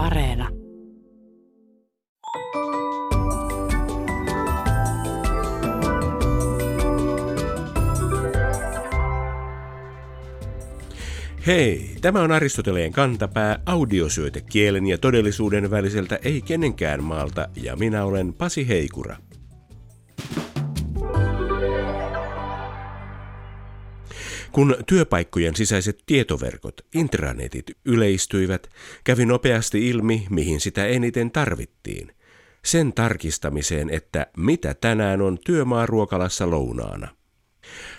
Areena. 0.00 0.48
Hei, 11.46 11.90
tämä 12.00 12.20
on 12.20 12.32
Aristoteleen 12.32 12.92
kantapää 12.92 13.60
audiosyöte 13.66 14.40
kielen 14.40 14.86
ja 14.86 14.98
todellisuuden 14.98 15.70
väliseltä 15.70 16.18
ei 16.22 16.42
kenenkään 16.42 17.04
maalta 17.04 17.48
ja 17.62 17.76
minä 17.76 18.04
olen 18.04 18.32
Pasi 18.32 18.68
Heikura. 18.68 19.16
Kun 24.60 24.76
työpaikkojen 24.86 25.56
sisäiset 25.56 26.02
tietoverkot, 26.06 26.80
intranetit, 26.94 27.66
yleistyivät, 27.84 28.70
kävi 29.04 29.26
nopeasti 29.26 29.88
ilmi, 29.88 30.26
mihin 30.30 30.60
sitä 30.60 30.86
eniten 30.86 31.30
tarvittiin. 31.30 32.12
Sen 32.64 32.92
tarkistamiseen, 32.92 33.90
että 33.90 34.26
mitä 34.36 34.74
tänään 34.74 35.22
on 35.22 35.38
työmaaruokalassa 35.44 36.50
lounaana. 36.50 37.08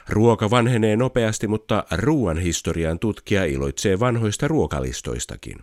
Ruoka 0.09 0.49
vanhenee 0.49 0.95
nopeasti, 0.95 1.47
mutta 1.47 1.83
ruoan 1.91 2.37
historian 2.37 2.99
tutkija 2.99 3.45
iloitsee 3.45 3.99
vanhoista 3.99 4.47
ruokalistoistakin. 4.47 5.57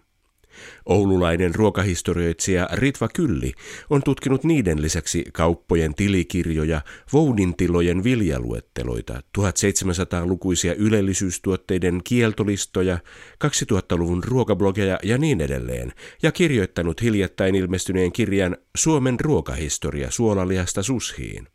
Oululainen 0.86 1.54
ruokahistorioitsija 1.54 2.68
Ritva 2.72 3.08
Kylli 3.08 3.52
on 3.90 4.02
tutkinut 4.02 4.44
niiden 4.44 4.82
lisäksi 4.82 5.24
kauppojen 5.32 5.94
tilikirjoja, 5.94 6.80
voudintilojen 7.12 8.04
viljaluetteloita, 8.04 9.22
1700-lukuisia 9.38 10.74
ylellisyystuotteiden 10.74 12.00
kieltolistoja, 12.04 12.98
2000-luvun 13.44 14.24
ruokablogeja 14.24 14.98
ja 15.02 15.18
niin 15.18 15.40
edelleen, 15.40 15.92
ja 16.22 16.32
kirjoittanut 16.32 17.02
hiljattain 17.02 17.54
ilmestyneen 17.54 18.12
kirjan 18.12 18.56
Suomen 18.76 19.20
ruokahistoria 19.20 20.10
suolaliasta 20.10 20.82
sushiin. 20.82 21.48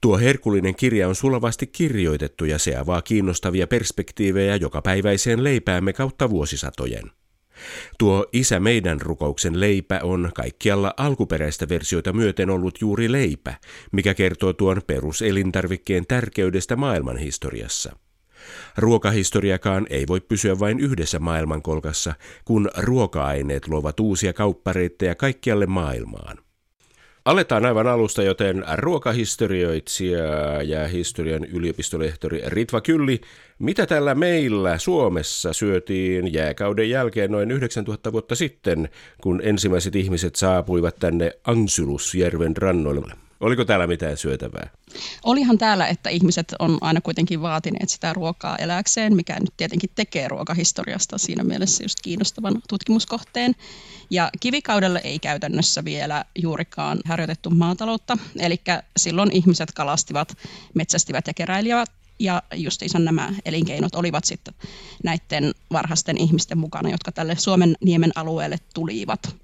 Tuo 0.00 0.18
herkullinen 0.18 0.74
kirja 0.74 1.08
on 1.08 1.14
sulavasti 1.14 1.66
kirjoitettu 1.66 2.44
ja 2.44 2.58
se 2.58 2.76
avaa 2.76 3.02
kiinnostavia 3.02 3.66
perspektiivejä 3.66 4.56
jokapäiväiseen 4.56 5.44
leipäämme 5.44 5.92
kautta 5.92 6.30
vuosisatojen. 6.30 7.10
Tuo 7.98 8.26
Isä 8.32 8.60
meidän 8.60 9.00
rukouksen 9.00 9.60
leipä 9.60 10.00
on 10.02 10.30
kaikkialla 10.34 10.94
alkuperäistä 10.96 11.68
versioita 11.68 12.12
myöten 12.12 12.50
ollut 12.50 12.80
juuri 12.80 13.12
leipä, 13.12 13.54
mikä 13.92 14.14
kertoo 14.14 14.52
tuon 14.52 14.80
peruselintarvikkeen 14.86 16.06
tärkeydestä 16.06 16.76
maailmanhistoriassa. 16.76 17.96
Ruokahistoriakaan 18.76 19.86
ei 19.90 20.06
voi 20.08 20.20
pysyä 20.20 20.58
vain 20.58 20.80
yhdessä 20.80 21.18
maailmankolkassa, 21.18 22.14
kun 22.44 22.70
ruoka-aineet 22.76 23.68
luovat 23.68 24.00
uusia 24.00 24.32
kauppareittejä 24.32 25.14
kaikkialle 25.14 25.66
maailmaan. 25.66 26.38
Aletaan 27.24 27.66
aivan 27.66 27.86
alusta, 27.86 28.22
joten 28.22 28.64
ruokahistorioitsija 28.76 30.62
ja 30.62 30.88
historian 30.88 31.44
yliopistolehtori 31.44 32.42
Ritva 32.46 32.80
Kylli, 32.80 33.20
mitä 33.58 33.86
tällä 33.86 34.14
meillä 34.14 34.78
Suomessa 34.78 35.52
syötiin 35.52 36.32
jääkauden 36.32 36.90
jälkeen 36.90 37.30
noin 37.30 37.50
9000 37.50 38.12
vuotta 38.12 38.34
sitten, 38.34 38.88
kun 39.20 39.40
ensimmäiset 39.44 39.96
ihmiset 39.96 40.36
saapuivat 40.36 40.96
tänne 40.98 41.32
Ansylusjärven 41.44 42.56
rannoille? 42.56 43.14
Oliko 43.42 43.64
täällä 43.64 43.86
mitään 43.86 44.16
syötävää? 44.16 44.70
Olihan 45.24 45.58
täällä, 45.58 45.86
että 45.86 46.10
ihmiset 46.10 46.54
on 46.58 46.78
aina 46.80 47.00
kuitenkin 47.00 47.42
vaatineet 47.42 47.88
sitä 47.88 48.12
ruokaa 48.12 48.56
eläkseen, 48.56 49.16
mikä 49.16 49.40
nyt 49.40 49.52
tietenkin 49.56 49.90
tekee 49.94 50.28
ruokahistoriasta 50.28 51.18
siinä 51.18 51.44
mielessä 51.44 51.84
just 51.84 51.98
kiinnostavan 52.02 52.62
tutkimuskohteen. 52.68 53.54
Ja 54.10 54.30
kivikaudella 54.40 54.98
ei 54.98 55.18
käytännössä 55.18 55.84
vielä 55.84 56.24
juurikaan 56.38 56.98
harjoitettu 57.04 57.50
maataloutta, 57.50 58.18
eli 58.38 58.60
silloin 58.96 59.32
ihmiset 59.32 59.72
kalastivat, 59.72 60.36
metsästivät 60.74 61.26
ja 61.26 61.34
keräilivät 61.34 61.90
ja 62.18 62.42
justiinsa 62.54 62.98
nämä 62.98 63.34
elinkeinot 63.44 63.94
olivat 63.94 64.24
sitten 64.24 64.54
näiden 65.04 65.54
varhaisten 65.72 66.18
ihmisten 66.18 66.58
mukana, 66.58 66.90
jotka 66.90 67.12
tälle 67.12 67.36
Suomen 67.36 67.76
niemen 67.84 68.12
alueelle 68.14 68.58
tulivat. 68.74 69.41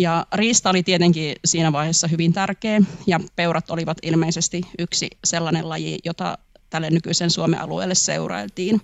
Ja 0.00 0.26
riista 0.32 0.70
oli 0.70 0.82
tietenkin 0.82 1.36
siinä 1.44 1.72
vaiheessa 1.72 2.08
hyvin 2.08 2.32
tärkeä 2.32 2.80
ja 3.06 3.20
peurat 3.36 3.70
olivat 3.70 3.98
ilmeisesti 4.02 4.60
yksi 4.78 5.10
sellainen 5.24 5.68
laji, 5.68 5.98
jota 6.04 6.38
tälle 6.70 6.90
nykyisen 6.90 7.30
Suomen 7.30 7.60
alueelle 7.60 7.94
seurailtiin. 7.94 8.80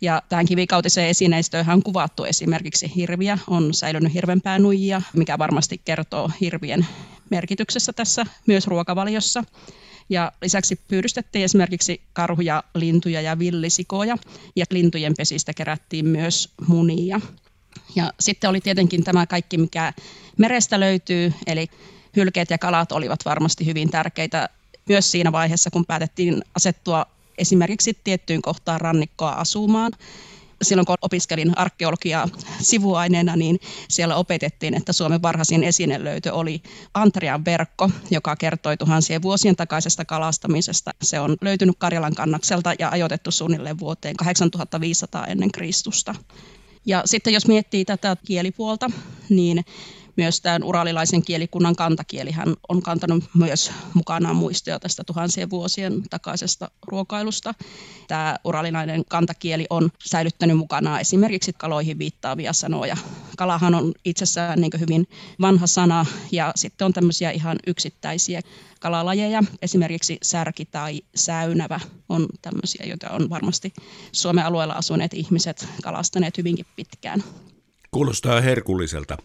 Ja 0.00 0.22
tähän 0.28 0.46
kivikautiseen 0.46 1.08
esineistöön 1.08 1.70
on 1.70 1.82
kuvattu 1.82 2.24
esimerkiksi 2.24 2.92
hirviä, 2.96 3.38
on 3.46 3.74
säilynyt 3.74 4.14
hirvenpäänujia, 4.14 5.02
mikä 5.12 5.38
varmasti 5.38 5.80
kertoo 5.84 6.30
hirvien 6.40 6.86
merkityksessä 7.30 7.92
tässä 7.92 8.26
myös 8.46 8.66
ruokavaliossa. 8.66 9.44
Ja 10.08 10.32
lisäksi 10.42 10.80
pyydystettiin 10.88 11.44
esimerkiksi 11.44 12.00
karhuja, 12.12 12.64
lintuja 12.74 13.20
ja 13.20 13.38
villisikoja, 13.38 14.16
ja 14.56 14.64
lintujen 14.70 15.14
pesistä 15.16 15.52
kerättiin 15.54 16.06
myös 16.06 16.52
munia. 16.66 17.20
Ja 17.94 18.12
sitten 18.20 18.50
oli 18.50 18.60
tietenkin 18.60 19.04
tämä 19.04 19.26
kaikki, 19.26 19.58
mikä 19.58 19.92
merestä 20.36 20.80
löytyy, 20.80 21.32
eli 21.46 21.66
hylkeet 22.16 22.50
ja 22.50 22.58
kalat 22.58 22.92
olivat 22.92 23.24
varmasti 23.24 23.66
hyvin 23.66 23.90
tärkeitä 23.90 24.48
myös 24.88 25.10
siinä 25.10 25.32
vaiheessa, 25.32 25.70
kun 25.70 25.86
päätettiin 25.86 26.42
asettua 26.54 27.06
esimerkiksi 27.38 27.98
tiettyyn 28.04 28.42
kohtaan 28.42 28.80
rannikkoa 28.80 29.30
asumaan. 29.30 29.92
Silloin 30.62 30.86
kun 30.86 30.96
opiskelin 31.02 31.58
arkeologiaa 31.58 32.28
sivuaineena, 32.60 33.36
niin 33.36 33.60
siellä 33.88 34.16
opetettiin, 34.16 34.74
että 34.74 34.92
Suomen 34.92 35.22
varhaisin 35.22 35.64
esinelöytö 35.64 36.32
oli 36.32 36.62
Antrian 36.94 37.44
verkko, 37.44 37.90
joka 38.10 38.36
kertoi 38.36 38.76
tuhansien 38.76 39.22
vuosien 39.22 39.56
takaisesta 39.56 40.04
kalastamisesta. 40.04 40.90
Se 41.02 41.20
on 41.20 41.36
löytynyt 41.40 41.76
Karjalan 41.78 42.14
kannakselta 42.14 42.74
ja 42.78 42.88
ajoitettu 42.90 43.30
suunnilleen 43.30 43.78
vuoteen 43.78 44.16
8500 44.16 45.26
ennen 45.26 45.52
Kristusta. 45.52 46.14
Ja 46.86 47.02
sitten 47.04 47.34
jos 47.34 47.46
miettii 47.46 47.84
tätä 47.84 48.16
kielipuolta, 48.26 48.90
niin 49.28 49.64
myös 50.16 50.40
tämän 50.40 50.64
uralilaisen 50.64 51.22
kielikunnan 51.22 51.76
kantakielihän 51.76 52.54
on 52.68 52.82
kantanut 52.82 53.24
myös 53.34 53.70
mukanaan 53.94 54.36
muistoja 54.36 54.80
tästä 54.80 55.04
tuhansien 55.04 55.50
vuosien 55.50 56.02
takaisesta 56.10 56.70
ruokailusta. 56.86 57.54
Tämä 58.08 58.36
uralilainen 58.44 59.04
kantakieli 59.08 59.66
on 59.70 59.90
säilyttänyt 60.04 60.56
mukanaan 60.56 61.00
esimerkiksi 61.00 61.52
kaloihin 61.52 61.98
viittaavia 61.98 62.52
sanoja. 62.52 62.96
Kalahan 63.36 63.74
on 63.74 63.92
itsessään 64.04 64.60
niin 64.60 64.80
hyvin 64.80 65.08
vanha 65.40 65.66
sana 65.66 66.06
ja 66.32 66.52
sitten 66.56 66.84
on 66.84 66.92
tämmöisiä 66.92 67.30
ihan 67.30 67.58
yksittäisiä 67.66 68.40
kalalajeja, 68.80 69.42
esimerkiksi 69.62 70.18
särki 70.22 70.64
tai 70.64 71.00
säynävä 71.14 71.80
on 72.08 72.26
tämmöisiä, 72.42 72.86
joita 72.86 73.10
on 73.10 73.30
varmasti 73.30 73.72
Suomen 74.12 74.44
alueella 74.44 74.74
asuneet 74.74 75.14
ihmiset 75.14 75.68
kalastaneet 75.82 76.38
hyvinkin 76.38 76.66
pitkään. 76.76 77.22
Kuulostaa 77.96 78.40
herkulliselta. 78.40 79.16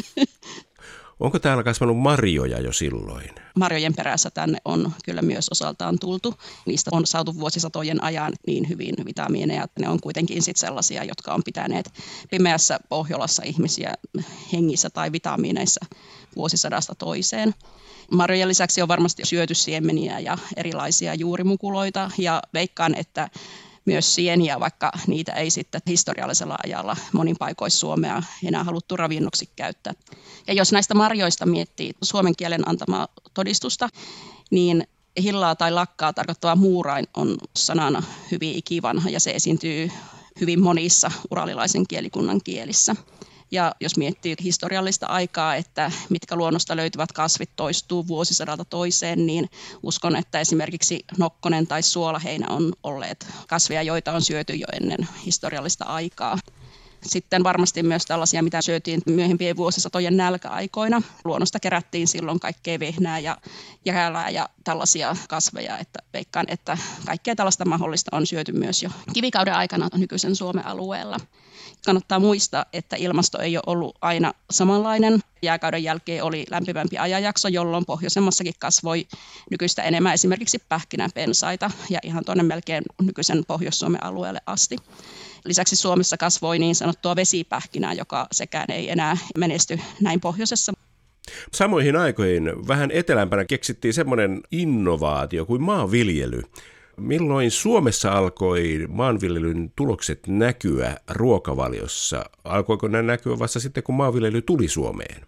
Onko 1.20 1.38
täällä 1.38 1.62
kasvanut 1.62 1.98
marjoja 1.98 2.60
jo 2.60 2.72
silloin? 2.72 3.30
Marjojen 3.56 3.94
perässä 3.94 4.30
tänne 4.30 4.58
on 4.64 4.92
kyllä 5.04 5.22
myös 5.22 5.48
osaltaan 5.48 5.98
tultu. 5.98 6.34
Niistä 6.66 6.90
on 6.92 7.06
saatu 7.06 7.34
vuosisatojen 7.38 8.04
ajan 8.04 8.32
niin 8.46 8.68
hyvin 8.68 8.94
vitamiineja, 9.04 9.64
että 9.64 9.80
ne 9.80 9.88
on 9.88 10.00
kuitenkin 10.00 10.42
sit 10.42 10.56
sellaisia, 10.56 11.04
jotka 11.04 11.34
on 11.34 11.42
pitäneet 11.44 11.92
pimeässä 12.30 12.78
Pohjolassa 12.88 13.42
ihmisiä 13.46 13.94
hengissä 14.52 14.90
tai 14.90 15.12
vitamiineissa 15.12 15.86
vuosisadasta 16.36 16.94
toiseen. 16.94 17.54
Marjojen 18.10 18.48
lisäksi 18.48 18.82
on 18.82 18.88
varmasti 18.88 19.22
syöty 19.26 19.54
siemeniä 19.54 20.18
ja 20.18 20.38
erilaisia 20.56 21.14
juurimukuloita 21.14 22.10
ja 22.18 22.42
veikkaan, 22.54 22.94
että 22.94 23.28
myös 23.84 24.14
sieniä, 24.14 24.60
vaikka 24.60 24.92
niitä 25.06 25.32
ei 25.32 25.50
sitten 25.50 25.80
historiallisella 25.86 26.56
ajalla 26.64 26.96
monin 27.12 27.36
paikoissa 27.38 27.78
Suomea 27.78 28.22
enää 28.44 28.64
haluttu 28.64 28.96
ravinnoksi 28.96 29.50
käyttää. 29.56 29.92
Ja 30.46 30.54
jos 30.54 30.72
näistä 30.72 30.94
marjoista 30.94 31.46
miettii 31.46 31.92
suomen 32.02 32.36
kielen 32.36 32.68
antamaa 32.68 33.08
todistusta, 33.34 33.88
niin 34.50 34.86
hillaa 35.22 35.56
tai 35.56 35.72
lakkaa 35.72 36.12
tarkoittava 36.12 36.56
muurain 36.56 37.06
on 37.16 37.36
sanana 37.56 38.02
hyvin 38.30 38.54
ikivanha 38.54 39.10
ja 39.10 39.20
se 39.20 39.30
esiintyy 39.30 39.90
hyvin 40.40 40.62
monissa 40.62 41.10
uralilaisen 41.30 41.86
kielikunnan 41.88 42.40
kielissä. 42.44 42.96
Ja 43.50 43.74
jos 43.80 43.96
miettii 43.96 44.36
historiallista 44.42 45.06
aikaa, 45.06 45.54
että 45.54 45.90
mitkä 46.08 46.36
luonnosta 46.36 46.76
löytyvät 46.76 47.12
kasvit 47.12 47.50
toistuu 47.56 48.08
vuosisadalta 48.08 48.64
toiseen, 48.64 49.26
niin 49.26 49.50
uskon, 49.82 50.16
että 50.16 50.40
esimerkiksi 50.40 51.04
nokkonen 51.18 51.66
tai 51.66 51.82
suolaheinä 51.82 52.46
on 52.48 52.72
olleet 52.82 53.26
kasveja, 53.48 53.82
joita 53.82 54.12
on 54.12 54.22
syöty 54.22 54.54
jo 54.54 54.66
ennen 54.72 55.08
historiallista 55.26 55.84
aikaa. 55.84 56.38
Sitten 57.02 57.44
varmasti 57.44 57.82
myös 57.82 58.04
tällaisia, 58.04 58.42
mitä 58.42 58.62
syötiin 58.62 59.02
myöhempien 59.06 59.56
vuosisatojen 59.56 60.16
nälkäaikoina. 60.16 61.02
Luonnosta 61.24 61.60
kerättiin 61.60 62.08
silloin 62.08 62.40
kaikkea 62.40 62.80
vehnää 62.80 63.18
ja 63.18 63.36
jäälää 63.84 64.30
ja 64.30 64.48
tällaisia 64.64 65.16
kasveja, 65.28 65.78
että 65.78 65.98
veikkaan, 66.12 66.46
että 66.48 66.78
kaikkea 67.06 67.36
tällaista 67.36 67.64
mahdollista 67.64 68.16
on 68.16 68.26
syöty 68.26 68.52
myös 68.52 68.82
jo 68.82 68.90
kivikauden 69.14 69.54
aikana 69.54 69.88
nykyisen 69.94 70.36
Suomen 70.36 70.66
alueella. 70.66 71.16
Kannattaa 71.84 72.18
muistaa, 72.18 72.64
että 72.72 72.96
ilmasto 72.96 73.38
ei 73.38 73.56
ole 73.56 73.62
ollut 73.66 73.98
aina 74.00 74.32
samanlainen. 74.50 75.20
Jääkauden 75.42 75.84
jälkeen 75.84 76.24
oli 76.24 76.44
lämpimämpi 76.50 76.98
ajanjakso, 76.98 77.48
jolloin 77.48 77.86
pohjoisemmassakin 77.86 78.54
kasvoi 78.58 79.06
nykyistä 79.50 79.82
enemmän 79.82 80.14
esimerkiksi 80.14 80.58
pähkinäpensaita 80.68 81.70
ja 81.90 81.98
ihan 82.02 82.24
tuonne 82.24 82.42
melkein 82.42 82.84
nykyisen 83.02 83.44
Pohjois-Suomen 83.46 84.04
alueelle 84.04 84.40
asti. 84.46 84.76
Lisäksi 85.44 85.76
Suomessa 85.76 86.16
kasvoi 86.16 86.58
niin 86.58 86.74
sanottua 86.74 87.16
vesipähkinää, 87.16 87.92
joka 87.92 88.26
sekään 88.32 88.66
ei 88.70 88.90
enää 88.90 89.16
menesty 89.38 89.80
näin 90.00 90.20
pohjoisessa. 90.20 90.72
Samoihin 91.52 91.96
aikoihin 91.96 92.68
vähän 92.68 92.90
etelämpänä 92.90 93.44
keksittiin 93.44 93.94
semmoinen 93.94 94.40
innovaatio 94.50 95.46
kuin 95.46 95.62
maanviljely. 95.62 96.42
Milloin 96.96 97.50
Suomessa 97.50 98.12
alkoi 98.12 98.86
maanviljelyn 98.88 99.72
tulokset 99.76 100.26
näkyä 100.26 100.96
ruokavaliossa? 101.10 102.24
Alkoiko 102.44 102.88
ne 102.88 103.02
näkyä 103.02 103.38
vasta 103.38 103.60
sitten, 103.60 103.82
kun 103.82 103.94
maanviljely 103.94 104.42
tuli 104.42 104.68
Suomeen? 104.68 105.26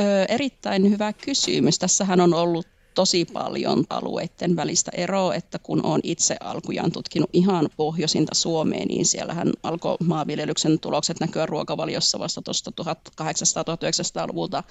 Öö, 0.00 0.24
erittäin 0.28 0.90
hyvä 0.90 1.12
kysymys. 1.12 1.78
Tässähän 1.78 2.20
on 2.20 2.34
ollut 2.34 2.66
tosi 3.00 3.24
paljon 3.24 3.84
alueiden 3.90 4.56
välistä 4.56 4.90
eroa, 4.94 5.34
että 5.34 5.58
kun 5.58 5.86
olen 5.86 6.00
itse 6.04 6.36
alkujaan 6.40 6.92
tutkinut 6.92 7.30
ihan 7.32 7.68
pohjoisinta 7.76 8.34
Suomeen, 8.34 8.88
niin 8.88 9.06
siellähän 9.06 9.52
alkoi 9.62 9.96
maanviljelyksen 10.04 10.80
tulokset 10.80 11.20
näkyä 11.20 11.46
ruokavaliossa 11.46 12.18
vasta 12.18 12.42
tuosta 12.42 12.70
1800-1900-luvulta 12.82 14.62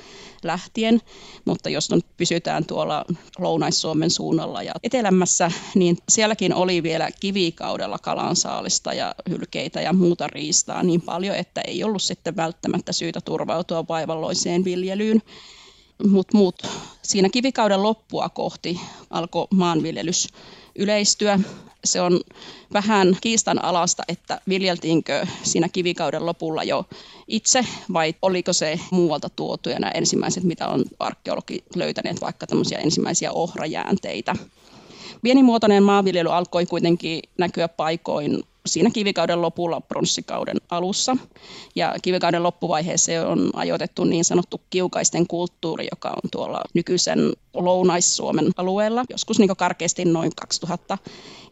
lähtien, 0.43 1.01
mutta 1.45 1.69
jos 1.69 1.91
nyt 1.91 2.05
pysytään 2.17 2.65
tuolla 2.65 3.05
Lounais-Suomen 3.39 4.09
suunnalla 4.09 4.63
ja 4.63 4.73
etelämässä, 4.83 5.51
niin 5.75 5.97
sielläkin 6.09 6.53
oli 6.53 6.83
vielä 6.83 7.09
kivikaudella 7.19 7.97
kalansaalista 7.97 8.93
ja 8.93 9.15
hylkeitä 9.29 9.81
ja 9.81 9.93
muuta 9.93 10.27
riistaa 10.27 10.83
niin 10.83 11.01
paljon, 11.01 11.35
että 11.35 11.61
ei 11.61 11.83
ollut 11.83 12.01
sitten 12.01 12.35
välttämättä 12.35 12.93
syytä 12.93 13.21
turvautua 13.21 13.87
vaivalloiseen 13.87 14.63
viljelyyn 14.63 15.21
mutta 16.07 16.37
muut 16.37 16.55
siinä 17.01 17.29
kivikauden 17.29 17.83
loppua 17.83 18.29
kohti 18.29 18.79
alkoi 19.09 19.47
maanviljelys 19.53 20.27
yleistyä. 20.75 21.39
Se 21.85 22.01
on 22.01 22.19
vähän 22.73 23.17
kiistan 23.21 23.63
alasta, 23.63 24.03
että 24.07 24.41
viljeltiinkö 24.49 25.27
siinä 25.43 25.69
kivikauden 25.69 26.25
lopulla 26.25 26.63
jo 26.63 26.85
itse 27.27 27.65
vai 27.93 28.15
oliko 28.21 28.53
se 28.53 28.79
muualta 28.91 29.29
tuotu 29.29 29.69
ja 29.69 29.79
nämä 29.79 29.91
ensimmäiset, 29.91 30.43
mitä 30.43 30.67
on 30.67 30.85
arkeologi 30.99 31.63
löytäneet, 31.75 32.21
vaikka 32.21 32.47
tämmöisiä 32.47 32.77
ensimmäisiä 32.77 33.31
ohrajäänteitä. 33.31 34.35
Pienimuotoinen 35.21 35.83
maanviljely 35.83 36.33
alkoi 36.33 36.65
kuitenkin 36.65 37.19
näkyä 37.37 37.67
paikoin 37.67 38.43
siinä 38.69 38.89
kivikauden 38.89 39.41
lopulla 39.41 39.81
pronssikauden 39.81 40.57
alussa. 40.69 41.17
Ja 41.75 41.95
kivikauden 42.01 42.43
loppuvaiheeseen 42.43 43.27
on 43.27 43.49
ajoitettu 43.53 44.03
niin 44.03 44.25
sanottu 44.25 44.61
kiukaisten 44.69 45.27
kulttuuri, 45.27 45.87
joka 45.91 46.09
on 46.09 46.29
tuolla 46.31 46.61
nykyisen 46.73 47.19
Lounais-Suomen 47.53 48.51
alueella, 48.57 49.03
joskus 49.09 49.39
niin 49.39 49.57
karkeasti 49.57 50.05
noin 50.05 50.31
2000 50.35 50.97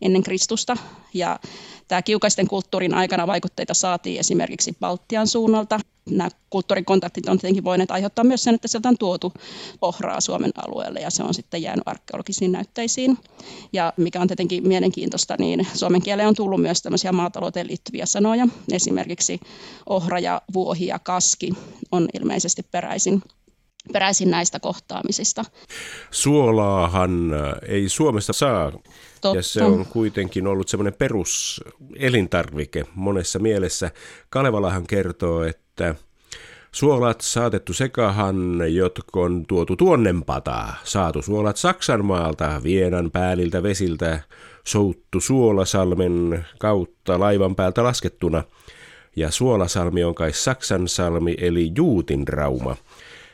ennen 0.02 0.24
Kristusta. 0.24 0.78
Ja 1.14 1.40
tämä 1.88 2.02
kiukaisten 2.02 2.48
kulttuurin 2.48 2.94
aikana 2.94 3.28
vaikutteita 3.28 3.74
saatiin 3.74 4.20
esimerkiksi 4.20 4.78
Baltian 4.80 5.28
suunnalta. 5.28 5.80
Nämä 6.10 6.30
kulttuurikontaktit 6.50 7.30
on 7.30 7.38
tietenkin 7.38 7.64
voineet 7.64 7.92
aiheuttaa 7.92 8.26
myös 8.26 8.44
sen, 8.44 8.56
että 8.56 8.68
sieltä 8.68 8.90
on 8.90 8.98
tuotu 8.98 9.34
ohraa 9.82 10.22
Suomen 10.22 10.52
alueelle 10.68 11.00
ja 11.00 11.10
se 11.10 11.24
on 11.24 11.34
sitten 11.34 11.62
jäänyt 11.62 11.84
arkeologisiin 11.86 12.52
näytteisiin. 12.52 13.18
Ja 13.74 13.94
mikä 13.98 14.22
on 14.22 14.28
tietenkin 14.28 14.68
mielenkiintoista, 14.68 15.36
niin 15.40 15.68
suomen 15.74 16.02
kieleen 16.02 16.28
on 16.28 16.36
tullut 16.36 16.62
myös 16.62 16.82
tämmöisiä 16.82 17.12
maatalouteen 17.12 17.68
liittyviä 17.68 18.06
sanoja. 18.06 18.48
Esimerkiksi 18.72 19.40
ohra 19.90 20.20
ja 20.20 20.42
vuohi 20.54 20.88
ja 20.88 21.00
kaski 21.00 21.54
on 21.92 22.08
ilmeisesti 22.14 22.64
peräisin 22.72 23.22
peräisin 23.94 24.32
näistä 24.32 24.60
kohtaamisista. 24.60 25.46
Suolaahan 26.12 27.34
ei 27.68 27.90
Suomessa 27.90 28.34
saa, 28.34 28.72
Totta. 29.22 29.38
ja 29.38 29.44
se 29.44 29.64
on 29.64 29.86
kuitenkin 29.86 30.48
ollut 30.48 30.70
semmoinen 30.70 30.94
peruselintarvike 30.94 32.86
monessa 32.96 33.40
mielessä. 33.40 33.92
Kalevalahan 34.30 34.88
kertoo, 34.88 35.44
että 35.44 35.96
Suolat 36.72 37.22
saatettu 37.22 37.74
sekahan, 37.74 38.62
jotka 38.74 39.20
on 39.20 39.46
tuotu 39.48 39.76
tuonnempata. 39.76 40.74
Saatu 40.84 41.22
suolat 41.22 41.58
Saksanmaalta, 41.58 42.62
Vienan 42.64 43.12
pääliltä 43.12 43.64
vesiltä, 43.64 44.20
souttu 44.64 45.20
Suolasalmen 45.20 46.46
kautta 46.60 47.20
laivan 47.20 47.56
päältä 47.56 47.84
laskettuna. 47.84 48.44
Ja 49.16 49.32
Suolasalmi 49.32 50.04
on 50.04 50.16
kai 50.16 50.34
Saksan 50.34 50.88
salmi 50.88 51.36
eli 51.38 51.72
Juutin 51.76 52.28
rauma. 52.28 52.76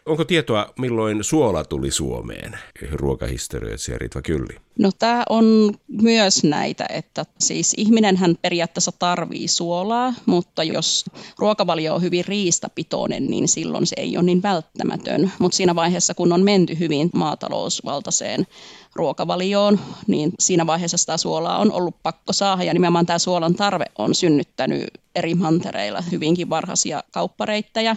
Onko 0.05 0.25
tietoa, 0.25 0.73
milloin 0.79 1.23
suola 1.23 1.63
tuli 1.63 1.91
Suomeen? 1.91 2.59
Ruokahistorioitsija 2.91 3.97
Ritva 3.97 4.21
Kylli. 4.21 4.57
No 4.79 4.91
tämä 4.99 5.23
on 5.29 5.73
myös 5.87 6.43
näitä, 6.43 6.85
että 6.89 7.25
siis 7.39 7.73
ihminenhän 7.77 8.35
periaatteessa 8.41 8.91
tarvii 8.91 9.47
suolaa, 9.47 10.13
mutta 10.25 10.63
jos 10.63 11.05
ruokavalio 11.37 11.95
on 11.95 12.01
hyvin 12.01 12.25
riistapitoinen, 12.25 13.25
niin 13.27 13.47
silloin 13.47 13.85
se 13.85 13.95
ei 13.97 14.17
ole 14.17 14.25
niin 14.25 14.43
välttämätön. 14.43 15.31
Mutta 15.39 15.55
siinä 15.55 15.75
vaiheessa, 15.75 16.13
kun 16.13 16.33
on 16.33 16.43
menty 16.43 16.79
hyvin 16.79 17.09
maatalousvaltaiseen 17.13 18.47
ruokavalioon, 18.95 19.79
niin 20.07 20.31
siinä 20.39 20.67
vaiheessa 20.67 20.97
sitä 20.97 21.17
suolaa 21.17 21.57
on 21.57 21.71
ollut 21.71 21.95
pakko 22.03 22.33
saada 22.33 22.63
ja 22.63 22.73
nimenomaan 22.73 23.05
tämä 23.05 23.19
suolan 23.19 23.55
tarve 23.55 23.85
on 23.97 24.15
synnyttänyt 24.15 24.87
eri 25.15 25.35
mantereilla 25.35 26.03
hyvinkin 26.11 26.49
varhaisia 26.49 27.03
kauppareittejä. 27.11 27.95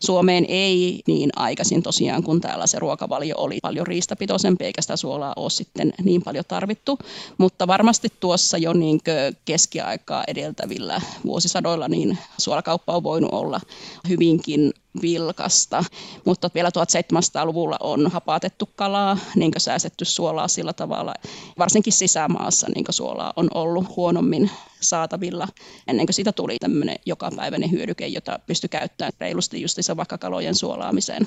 Suomeen 0.00 0.46
ei 0.48 1.02
niin 1.06 1.30
aikaisin 1.36 1.82
tosiaan, 1.82 2.22
kun 2.22 2.40
täällä 2.40 2.66
se 2.66 2.78
ruokavalio 2.78 3.34
oli 3.38 3.58
paljon 3.62 3.86
riistapitoisempi, 3.86 4.64
eikä 4.64 4.82
sitä 4.82 4.96
suolaa 4.96 5.32
ole 5.36 5.50
sitten 5.50 5.92
niin 6.02 6.13
paljon 6.22 6.44
tarvittu. 6.48 6.98
Mutta 7.38 7.66
varmasti 7.66 8.08
tuossa 8.20 8.58
jo 8.58 8.72
niin 8.72 9.00
keskiaikaa 9.44 10.24
edeltävillä 10.28 11.00
vuosisadoilla 11.26 11.88
niin 11.88 12.18
suolakauppa 12.38 12.96
on 12.96 13.02
voinut 13.02 13.32
olla 13.32 13.60
hyvinkin 14.08 14.72
vilkasta, 15.02 15.84
mutta 16.24 16.50
vielä 16.54 16.68
1700-luvulla 16.68 17.76
on 17.80 18.10
hapatettu 18.10 18.68
kalaa, 18.76 19.18
niin 19.36 19.52
säästetty 19.58 20.04
suolaa 20.04 20.48
sillä 20.48 20.72
tavalla. 20.72 21.14
Varsinkin 21.58 21.92
sisämaassa 21.92 22.66
niin 22.74 22.84
suolaa 22.90 23.32
on 23.36 23.48
ollut 23.54 23.96
huonommin 23.96 24.50
saatavilla 24.80 25.48
ennen 25.86 26.06
kuin 26.06 26.14
siitä 26.14 26.32
tuli 26.32 26.56
tämmöinen 26.60 26.96
jokapäiväinen 27.06 27.70
hyödyke, 27.70 28.06
jota 28.06 28.38
pystyi 28.46 28.68
käyttämään 28.68 29.12
reilusti 29.20 29.62
justissa 29.62 29.96
vaikka 29.96 30.18
kalojen 30.18 30.54
suolaamiseen. 30.54 31.26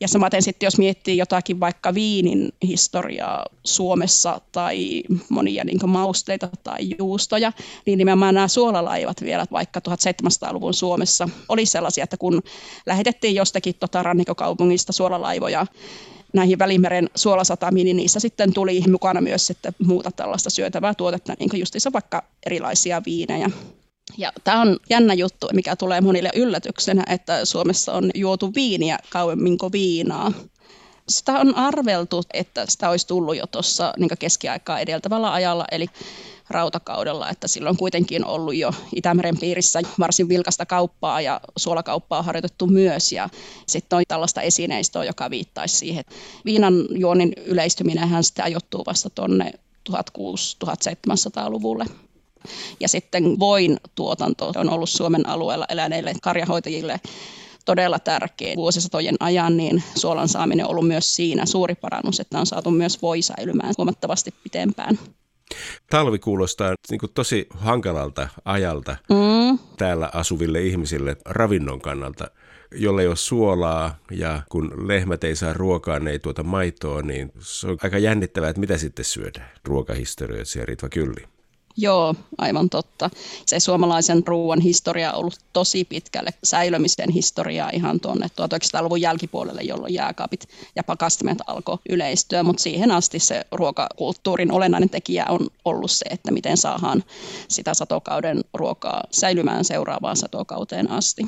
Ja 0.00 0.08
samaten 0.08 0.42
sitten, 0.42 0.66
jos 0.66 0.78
miettii 0.78 1.16
jotakin 1.16 1.60
vaikka 1.60 1.94
viinin 1.94 2.52
historiaa 2.62 3.46
Suomessa 3.64 4.40
tai 4.52 5.02
monia 5.28 5.64
niin 5.64 5.90
mausteita 5.90 6.48
tai 6.62 6.78
juustoja, 6.98 7.52
niin 7.86 7.98
nimenomaan 7.98 8.34
nämä 8.34 8.48
suolalaivat 8.48 9.22
vielä 9.22 9.46
vaikka 9.52 9.80
1700-luvun 9.88 10.74
Suomessa 10.74 11.28
oli 11.48 11.66
sellaisia, 11.66 12.04
että 12.04 12.16
kun 12.16 12.42
lähetettiin 12.86 13.34
jostakin 13.34 13.74
tota 13.80 14.02
rannikokaupungista 14.02 14.92
suolalaivoja 14.92 15.66
näihin 16.32 16.58
Välimeren 16.58 17.10
suolasatamiin, 17.14 17.84
niin 17.84 17.96
niissä 17.96 18.20
sitten 18.20 18.52
tuli 18.52 18.82
mukana 18.90 19.20
myös 19.20 19.46
sitten 19.46 19.74
muuta 19.86 20.10
tällaista 20.10 20.50
syötävää 20.50 20.94
tuotetta, 20.94 21.34
niin 21.38 21.50
kuin 21.50 21.60
justiinsa 21.60 21.92
vaikka 21.92 22.22
erilaisia 22.46 23.02
viinejä. 23.06 23.50
Ja 24.18 24.32
tämä 24.44 24.60
on 24.60 24.76
jännä 24.90 25.14
juttu, 25.14 25.48
mikä 25.52 25.76
tulee 25.76 26.00
monille 26.00 26.30
yllätyksenä, 26.34 27.04
että 27.08 27.44
Suomessa 27.44 27.92
on 27.92 28.10
juotu 28.14 28.54
viiniä 28.54 28.98
kauemmin 29.10 29.58
kuin 29.58 29.72
viinaa. 29.72 30.32
Sitä 31.08 31.32
on 31.32 31.54
arveltu, 31.54 32.22
että 32.34 32.64
sitä 32.68 32.90
olisi 32.90 33.06
tullut 33.06 33.36
jo 33.36 33.46
tuossa 33.46 33.94
niin 33.98 34.10
keskiaikaa 34.18 34.78
edeltävällä 34.78 35.32
ajalla, 35.32 35.64
eli 35.70 35.86
rautakaudella, 36.52 37.30
että 37.30 37.48
silloin 37.48 37.76
kuitenkin 37.76 38.24
ollut 38.24 38.56
jo 38.56 38.70
Itämeren 38.94 39.38
piirissä 39.38 39.80
varsin 39.98 40.28
vilkasta 40.28 40.66
kauppaa 40.66 41.20
ja 41.20 41.40
suolakauppaa 41.56 42.18
on 42.18 42.24
harjoitettu 42.24 42.66
myös 42.66 43.12
ja 43.12 43.28
sitten 43.66 43.96
on 43.96 44.02
tällaista 44.08 44.42
esineistöä, 44.42 45.04
joka 45.04 45.30
viittaisi 45.30 45.76
siihen. 45.76 46.04
Viinan 46.44 46.74
juonin 46.90 47.32
yleistyminen 47.46 48.24
sitten 48.24 48.44
ajoittuu 48.44 48.82
vasta 48.86 49.10
tuonne 49.10 49.52
1600-1700-luvulle. 49.90 51.86
Ja 52.80 52.88
sitten 52.88 53.38
voin 53.38 53.76
tuotanto 53.94 54.52
on 54.56 54.70
ollut 54.70 54.90
Suomen 54.90 55.28
alueella 55.28 55.66
eläneille 55.68 56.14
karjahoitajille 56.22 57.00
todella 57.64 57.98
tärkeä 57.98 58.56
vuosisatojen 58.56 59.16
ajan, 59.20 59.56
niin 59.56 59.82
suolan 59.94 60.28
saaminen 60.28 60.66
on 60.66 60.70
ollut 60.70 60.88
myös 60.88 61.16
siinä 61.16 61.46
suuri 61.46 61.74
parannus, 61.74 62.20
että 62.20 62.38
on 62.38 62.46
saatu 62.46 62.70
myös 62.70 63.02
voi 63.02 63.22
säilymään 63.22 63.74
huomattavasti 63.78 64.34
pitempään. 64.42 64.98
Talvi 65.90 66.18
kuulostaa 66.18 66.74
niin 66.90 66.98
kuin 66.98 67.12
tosi 67.12 67.46
hankalalta 67.50 68.28
ajalta 68.44 68.96
mm. 69.10 69.58
täällä 69.78 70.10
asuville 70.14 70.62
ihmisille 70.62 71.16
ravinnon 71.24 71.80
kannalta. 71.80 72.30
Jolle 72.74 73.02
ei 73.02 73.08
ole 73.08 73.16
suolaa 73.16 73.98
ja 74.10 74.42
kun 74.48 74.88
lehmät 74.88 75.24
ei 75.24 75.36
saa 75.36 75.52
ruokaa, 75.52 75.98
ne 75.98 76.10
ei 76.10 76.18
tuota 76.18 76.42
maitoa, 76.42 77.02
niin 77.02 77.32
se 77.38 77.66
on 77.66 77.76
aika 77.82 77.98
jännittävää, 77.98 78.50
että 78.50 78.60
mitä 78.60 78.78
sitten 78.78 79.04
syödään. 79.04 79.50
Ruokahistorioitsija 79.64 80.66
Ritva 80.66 80.88
Kylli. 80.88 81.31
Joo, 81.76 82.14
aivan 82.38 82.70
totta. 82.70 83.10
Se 83.46 83.60
suomalaisen 83.60 84.22
ruoan 84.26 84.60
historia 84.60 85.12
on 85.12 85.18
ollut 85.18 85.38
tosi 85.52 85.84
pitkälle 85.84 86.30
säilömisen 86.44 87.10
historiaa 87.10 87.70
ihan 87.72 88.00
tuonne 88.00 88.26
1900-luvun 88.26 89.00
jälkipuolelle, 89.00 89.62
jolloin 89.62 89.94
jääkaapit 89.94 90.48
ja 90.76 90.84
pakastimet 90.84 91.38
alkoi 91.46 91.78
yleistyä, 91.88 92.42
mutta 92.42 92.62
siihen 92.62 92.90
asti 92.90 93.18
se 93.18 93.44
ruokakulttuurin 93.52 94.52
olennainen 94.52 94.90
tekijä 94.90 95.26
on 95.28 95.46
ollut 95.64 95.90
se, 95.90 96.04
että 96.10 96.30
miten 96.30 96.56
saadaan 96.56 97.04
sitä 97.48 97.74
satokauden 97.74 98.40
ruokaa 98.54 99.04
säilymään 99.10 99.64
seuraavaan 99.64 100.16
satokauteen 100.16 100.90
asti 100.90 101.26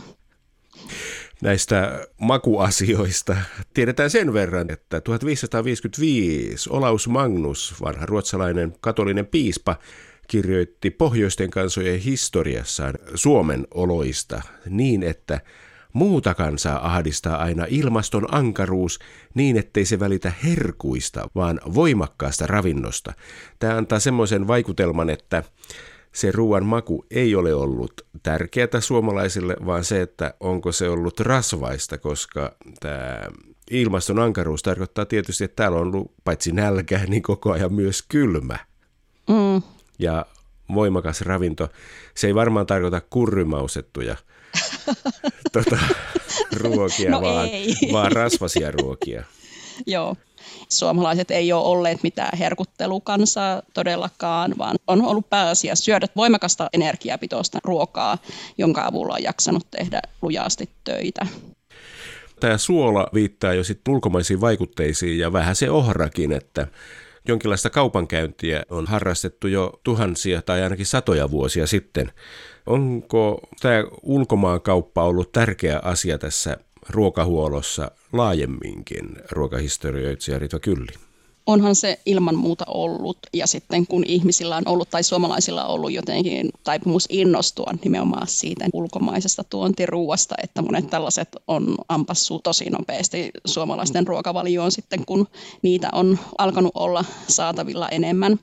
näistä 1.43 2.07
makuasioista. 2.21 3.37
Tiedetään 3.75 4.11
sen 4.11 4.33
verran, 4.33 4.71
että 4.71 5.01
1555 5.01 6.71
Olaus 6.71 7.09
Magnus, 7.09 7.75
vanha 7.81 8.07
ruotsalainen 8.07 8.75
katolinen 8.81 9.27
piispa, 9.27 9.77
kirjoitti 10.29 10.91
pohjoisten 10.91 11.51
kansojen 11.51 12.01
historiassaan 12.01 12.95
Suomen 13.15 13.67
oloista 13.75 14.43
niin, 14.69 15.03
että 15.03 15.41
muuta 15.93 16.35
kansaa 16.35 16.87
ahdistaa 16.87 17.37
aina 17.37 17.67
ilmaston 17.69 18.35
ankaruus 18.35 18.99
niin, 19.35 19.57
ettei 19.57 19.85
se 19.85 20.01
välitä 20.01 20.33
herkuista, 20.45 21.31
vaan 21.35 21.61
voimakkaasta 21.75 22.47
ravinnosta. 22.47 23.13
Tämä 23.59 23.77
antaa 23.77 23.99
semmoisen 23.99 24.47
vaikutelman, 24.47 25.11
että 25.11 25.43
se 26.15 26.33
ruoan 26.33 26.67
maku 26.67 27.07
ei 27.11 27.35
ole 27.35 27.55
ollut 27.55 27.93
tärkeää 28.23 28.81
suomalaisille, 28.81 29.57
vaan 29.67 29.85
se, 29.85 30.03
että 30.03 30.35
onko 30.41 30.73
se 30.73 30.89
ollut 30.89 31.21
rasvaista, 31.21 31.99
koska 31.99 32.57
tämä 32.81 33.23
ilmaston 33.71 34.19
ankaruus 34.19 34.63
tarkoittaa 34.63 35.05
tietysti, 35.05 35.45
että 35.45 35.57
täällä 35.57 35.79
on 35.79 35.87
ollut 35.87 36.13
paitsi 36.25 36.53
nälkä, 36.53 37.01
niin 37.09 37.23
koko 37.23 37.53
ajan 37.53 37.75
myös 37.75 38.03
kylmä. 38.03 38.59
Mm. 39.29 39.74
Ja 39.99 40.27
voimakas 40.75 41.21
ravinto. 41.21 41.69
Se 42.15 42.27
ei 42.27 42.35
varmaan 42.35 42.67
tarkoita 42.67 43.01
kurrymausettuja 43.01 44.17
tota, 45.53 45.79
ruokia, 46.57 47.11
no 47.11 47.23
vaan, 47.23 47.49
vaan 47.93 48.13
rasvasia 48.13 48.71
ruokia. 48.71 49.25
Joo 49.87 50.17
suomalaiset 50.69 51.31
ei 51.31 51.53
ole 51.53 51.65
olleet 51.65 52.03
mitään 52.03 52.39
herkuttelukansaa 52.39 53.63
todellakaan, 53.75 54.55
vaan 54.59 54.77
on 54.87 55.03
ollut 55.05 55.31
pääasia 55.31 55.77
syödä 55.77 56.07
voimakasta 56.17 56.69
energiapitoista 56.73 57.59
ruokaa, 57.65 58.19
jonka 58.59 58.87
avulla 58.87 59.15
on 59.15 59.23
jaksanut 59.23 59.67
tehdä 59.71 60.01
lujaasti 60.23 60.69
töitä. 60.85 61.27
Tämä 62.41 62.59
suola 62.59 63.09
viittaa 63.15 63.55
jo 63.55 63.65
sitten 63.65 63.95
ulkomaisiin 63.95 64.41
vaikutteisiin 64.41 65.19
ja 65.19 65.33
vähän 65.33 65.57
se 65.57 65.71
ohrakin, 65.71 66.33
että 66.33 66.67
jonkinlaista 67.29 67.71
kaupankäyntiä 67.71 68.63
on 68.71 68.87
harrastettu 68.87 69.47
jo 69.47 69.81
tuhansia 69.83 70.43
tai 70.43 70.63
ainakin 70.63 70.87
satoja 70.87 71.31
vuosia 71.31 71.67
sitten. 71.67 72.13
Onko 72.67 73.41
tämä 73.61 73.85
ulkomaankauppa 74.03 75.05
ollut 75.05 75.33
tärkeä 75.33 75.81
asia 75.83 76.19
tässä 76.19 76.57
ruokahuollossa 76.91 77.91
laajemminkin 78.13 79.17
ruokahistorioitsija 79.31 80.39
Rita 80.39 80.61
Kylli? 80.61 81.04
Onhan 81.47 81.75
se 81.75 82.01
ilman 82.07 82.35
muuta 82.35 82.65
ollut. 82.69 83.19
Ja 83.33 83.47
sitten 83.47 83.87
kun 83.87 84.05
ihmisillä 84.07 84.57
on 84.57 84.63
ollut 84.67 84.91
tai 84.91 85.03
suomalaisilla 85.03 85.65
on 85.65 85.75
ollut 85.75 85.93
jotenkin 85.93 86.51
taipumus 86.65 87.07
innostua 87.09 87.73
nimenomaan 87.85 88.27
siitä 88.27 88.67
ulkomaisesta 88.73 89.45
tuontiruuasta, 89.45 90.35
että 90.43 90.63
monet 90.63 90.91
tällaiset 90.91 91.29
on 91.49 91.77
ampassu 91.89 92.39
tosi 92.39 92.71
nopeasti 92.71 93.31
suomalaisten 93.45 94.07
ruokavalioon 94.07 94.73
sitten, 94.73 95.07
kun 95.07 95.27
niitä 95.63 95.89
on 95.93 96.19
alkanut 96.39 96.73
olla 96.75 97.05
saatavilla 97.29 97.89
enemmän. 97.89 98.41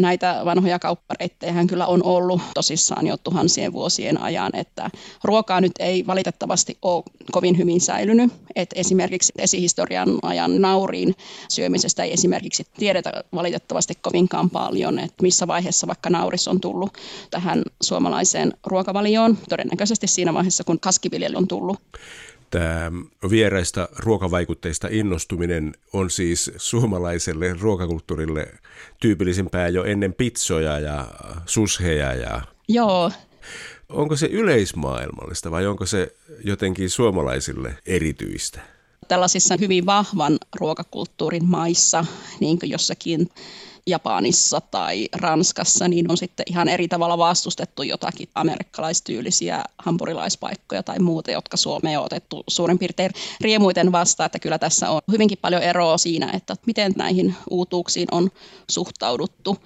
Näitä 0.00 0.42
vanhoja 0.44 0.78
kauppareittejä 0.78 1.64
kyllä 1.68 1.86
on 1.86 2.02
ollut 2.02 2.40
tosissaan 2.54 3.06
jo 3.06 3.16
tuhansien 3.16 3.72
vuosien 3.72 4.20
ajan, 4.20 4.56
että 4.56 4.90
ruokaa 5.24 5.60
nyt 5.60 5.72
ei 5.78 6.06
valitettavasti 6.06 6.78
ole 6.82 7.02
kovin 7.32 7.58
hyvin 7.58 7.80
säilynyt. 7.80 8.32
Et 8.56 8.70
esimerkiksi 8.74 9.32
esihistorian 9.38 10.18
ajan 10.22 10.60
nauriin 10.60 11.14
syömisestä 11.48 12.02
ei 12.02 12.12
esimerkiksi 12.12 12.43
esimerkiksi 12.44 12.80
tiedetä 12.80 13.24
valitettavasti 13.34 13.94
kovinkaan 14.02 14.50
paljon, 14.50 14.98
että 14.98 15.22
missä 15.22 15.46
vaiheessa 15.46 15.86
vaikka 15.86 16.10
nauris 16.10 16.48
on 16.48 16.60
tullut 16.60 16.98
tähän 17.30 17.62
suomalaiseen 17.82 18.52
ruokavalioon. 18.66 19.38
Todennäköisesti 19.48 20.06
siinä 20.06 20.34
vaiheessa, 20.34 20.64
kun 20.64 20.80
kaskiviljely 20.80 21.36
on 21.36 21.48
tullut. 21.48 21.78
Tämä 22.50 22.92
vieraista 23.30 23.88
ruokavaikutteista 23.98 24.88
innostuminen 24.90 25.74
on 25.92 26.10
siis 26.10 26.50
suomalaiselle 26.56 27.52
ruokakulttuurille 27.60 28.46
tyypillisempää 29.00 29.68
jo 29.68 29.84
ennen 29.84 30.14
pizzoja 30.14 30.78
ja 30.78 31.06
susheja. 31.46 32.14
Ja... 32.14 32.42
Joo, 32.68 33.10
Onko 33.88 34.16
se 34.16 34.26
yleismaailmallista 34.26 35.50
vai 35.50 35.66
onko 35.66 35.86
se 35.86 36.14
jotenkin 36.44 36.90
suomalaisille 36.90 37.78
erityistä? 37.86 38.73
Tällaisissa 39.08 39.56
hyvin 39.60 39.86
vahvan 39.86 40.38
ruokakulttuurin 40.56 41.44
maissa, 41.44 42.04
niin 42.40 42.58
kuin 42.58 42.70
jossakin 42.70 43.30
Japanissa 43.86 44.60
tai 44.60 45.08
Ranskassa, 45.12 45.88
niin 45.88 46.10
on 46.10 46.16
sitten 46.16 46.46
ihan 46.50 46.68
eri 46.68 46.88
tavalla 46.88 47.18
vastustettu 47.18 47.82
jotakin 47.82 48.28
amerikkalaistyylisiä 48.34 49.64
hampurilaispaikkoja 49.78 50.82
tai 50.82 50.98
muuta, 50.98 51.30
jotka 51.30 51.56
Suomeen 51.56 51.98
on 51.98 52.04
otettu 52.04 52.44
suurin 52.48 52.78
piirtein 52.78 53.10
riemuiten 53.40 53.92
vastaan, 53.92 54.26
että 54.26 54.38
kyllä 54.38 54.58
tässä 54.58 54.90
on 54.90 55.00
hyvinkin 55.12 55.38
paljon 55.42 55.62
eroa 55.62 55.98
siinä, 55.98 56.30
että 56.32 56.56
miten 56.66 56.92
näihin 56.96 57.34
uutuuksiin 57.50 58.08
on 58.12 58.30
suhtauduttu 58.70 59.58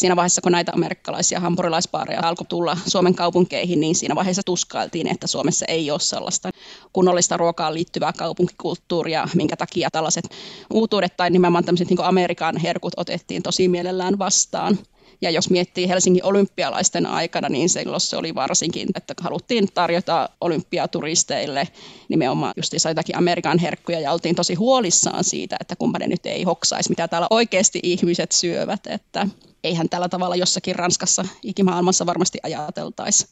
siinä 0.00 0.16
vaiheessa, 0.16 0.40
kun 0.40 0.52
näitä 0.52 0.72
amerikkalaisia 0.74 1.40
hampurilaispaareja 1.40 2.20
alkoi 2.22 2.46
tulla 2.46 2.76
Suomen 2.86 3.14
kaupunkeihin, 3.14 3.80
niin 3.80 3.94
siinä 3.94 4.14
vaiheessa 4.14 4.42
tuskailtiin, 4.42 5.06
että 5.06 5.26
Suomessa 5.26 5.66
ei 5.68 5.90
ole 5.90 6.00
sellaista 6.00 6.50
kunnollista 6.92 7.36
ruokaan 7.36 7.74
liittyvää 7.74 8.12
kaupunkikulttuuria, 8.12 9.28
minkä 9.34 9.56
takia 9.56 9.88
tällaiset 9.92 10.24
uutuudet 10.72 11.16
tai 11.16 11.30
nimenomaan 11.30 11.64
tämmöiset 11.64 11.90
niin 11.90 12.04
Amerikan 12.04 12.56
herkut 12.56 12.92
otettiin 12.96 13.42
tosi 13.42 13.68
mielellään 13.68 14.18
vastaan. 14.18 14.78
Ja 15.20 15.30
jos 15.30 15.50
miettii 15.50 15.88
Helsingin 15.88 16.24
olympialaisten 16.24 17.06
aikana, 17.06 17.48
niin 17.48 17.68
silloin 17.68 18.00
se 18.00 18.16
oli 18.16 18.34
varsinkin, 18.34 18.88
että 18.94 19.14
haluttiin 19.20 19.68
tarjota 19.74 20.28
olympiaturisteille 20.40 21.68
nimenomaan 22.08 22.54
just 22.56 22.72
jotakin 22.88 23.16
Amerikan 23.16 23.58
herkkuja 23.58 24.00
ja 24.00 24.12
oltiin 24.12 24.34
tosi 24.34 24.54
huolissaan 24.54 25.24
siitä, 25.24 25.56
että 25.60 25.76
kumpa 25.76 25.98
ne 25.98 26.06
nyt 26.06 26.26
ei 26.26 26.42
hoksaisi, 26.42 26.90
mitä 26.90 27.08
täällä 27.08 27.26
oikeasti 27.30 27.80
ihmiset 27.82 28.32
syövät. 28.32 28.86
Että 28.86 29.26
eihän 29.64 29.88
tällä 29.88 30.08
tavalla 30.08 30.36
jossakin 30.36 30.76
Ranskassa 30.76 31.24
ikimaailmassa 31.42 32.06
varmasti 32.06 32.38
ajateltaisi. 32.42 33.26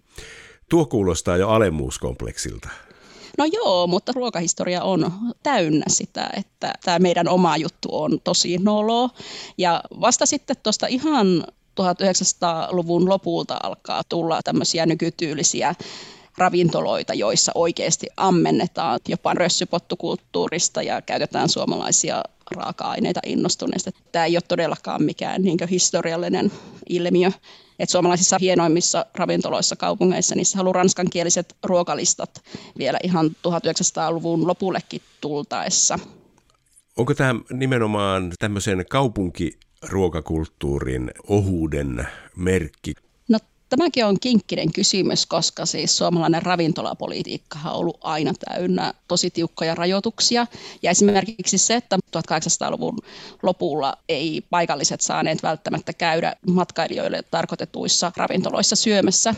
Tuo 0.68 0.86
kuulostaa 0.86 1.36
jo 1.36 1.48
alemmuuskompleksilta. 1.48 2.68
No 3.38 3.44
joo, 3.44 3.86
mutta 3.86 4.12
ruokahistoria 4.12 4.82
on 4.82 5.12
täynnä 5.42 5.84
sitä, 5.88 6.30
että 6.36 6.72
tämä 6.84 6.98
meidän 6.98 7.28
oma 7.28 7.56
juttu 7.56 7.88
on 7.92 8.20
tosi 8.24 8.58
nolo. 8.58 9.10
Ja 9.58 9.82
vasta 10.00 10.26
sitten 10.26 10.56
tuosta 10.62 10.86
ihan 10.86 11.44
1900-luvun 11.80 13.08
lopulta 13.08 13.56
alkaa 13.62 14.02
tulla 14.08 14.40
tämmöisiä 14.44 14.86
nykytyylisiä 14.86 15.74
ravintoloita, 16.38 17.14
joissa 17.14 17.52
oikeasti 17.54 18.06
ammennetaan 18.16 19.00
jopa 19.08 19.34
rössypottukulttuurista 19.34 20.82
ja 20.82 21.02
käytetään 21.02 21.48
suomalaisia 21.48 22.22
raaka-aineita 22.50 23.20
innostuneesti. 23.26 23.90
Tämä 24.12 24.24
ei 24.24 24.36
ole 24.36 24.42
todellakaan 24.48 25.02
mikään 25.02 25.42
niin 25.42 25.58
historiallinen 25.70 26.52
ilmiö. 26.88 27.30
Et 27.78 27.90
suomalaisissa 27.90 28.36
hienoimmissa 28.40 29.06
ravintoloissa 29.14 29.76
kaupungeissa 29.76 30.34
niissä 30.34 30.58
halu 30.58 30.72
ranskankieliset 30.72 31.56
ruokalistat 31.62 32.42
vielä 32.78 32.98
ihan 33.02 33.26
1900-luvun 33.48 34.46
lopullekin 34.46 35.02
tultaessa. 35.20 35.98
Onko 36.96 37.14
tämä 37.14 37.34
nimenomaan 37.52 38.32
tämmöisen 38.38 38.84
kaupunkiruokakulttuurin 39.80 41.10
ohuuden 41.28 42.06
merkki? 42.36 42.94
Tämäkin 43.68 44.04
on 44.06 44.20
kinkkinen 44.20 44.72
kysymys, 44.72 45.26
koska 45.26 45.66
siis 45.66 45.96
suomalainen 45.96 46.42
ravintolapolitiikka 46.42 47.58
on 47.64 47.72
ollut 47.72 47.98
aina 48.00 48.32
täynnä 48.34 48.94
tosi 49.08 49.30
tiukkoja 49.30 49.74
rajoituksia. 49.74 50.46
Ja 50.82 50.90
esimerkiksi 50.90 51.58
se, 51.58 51.74
että 51.74 51.98
1800-luvun 52.16 52.98
lopulla 53.42 53.94
ei 54.08 54.42
paikalliset 54.50 55.00
saaneet 55.00 55.42
välttämättä 55.42 55.92
käydä 55.92 56.36
matkailijoille 56.50 57.22
tarkoitetuissa 57.30 58.12
ravintoloissa 58.16 58.76
syömässä. 58.76 59.34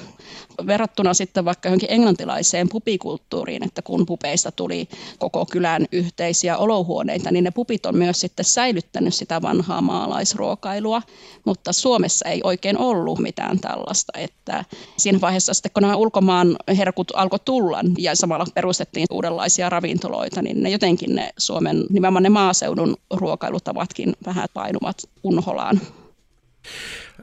Verrattuna 0.67 1.15
sitten 1.15 1.45
vaikka 1.45 1.69
johonkin 1.69 1.93
englantilaiseen 1.93 2.69
pupikulttuuriin, 2.69 3.65
että 3.65 3.83
kun 3.83 4.07
pupeista 4.07 4.53
tuli 4.53 4.89
koko 5.19 5.47
kylän 5.47 5.87
yhteisiä 5.93 6.57
olohuoneita, 6.57 7.31
niin 7.31 7.45
ne 7.45 7.51
pupit 7.51 7.87
on 7.87 7.97
myös 7.97 8.21
sitten 8.21 8.45
säilyttänyt 8.45 9.15
sitä 9.15 9.43
vanhaa 9.43 9.81
maalaisruokailua. 9.81 11.03
Mutta 11.45 11.73
Suomessa 11.73 12.29
ei 12.29 12.41
oikein 12.45 12.79
ollut 12.79 13.19
mitään 13.19 13.61
tällaista 13.61 14.18
että 14.19 14.65
siinä 14.97 15.21
vaiheessa 15.21 15.55
sitten 15.55 15.73
kun 15.75 15.81
nämä 15.81 15.97
ulkomaan 15.97 16.57
herkut 16.79 17.13
alkoi 17.15 17.39
tulla 17.45 17.81
ja 17.99 18.17
samalla 18.17 18.45
perustettiin 18.55 19.07
uudenlaisia 19.11 19.71
ravintoloita, 19.71 20.43
niin 20.43 20.63
ne 20.63 20.71
jotenkin 20.71 21.15
ne 21.15 21.33
Suomen, 21.39 21.85
nimenomaan 21.91 22.23
ne 22.23 22.29
maaseudun 22.29 22.97
ruokailutavatkin 23.11 24.13
vähän 24.27 24.49
painuvat 24.55 24.97
unholaan. 25.23 25.81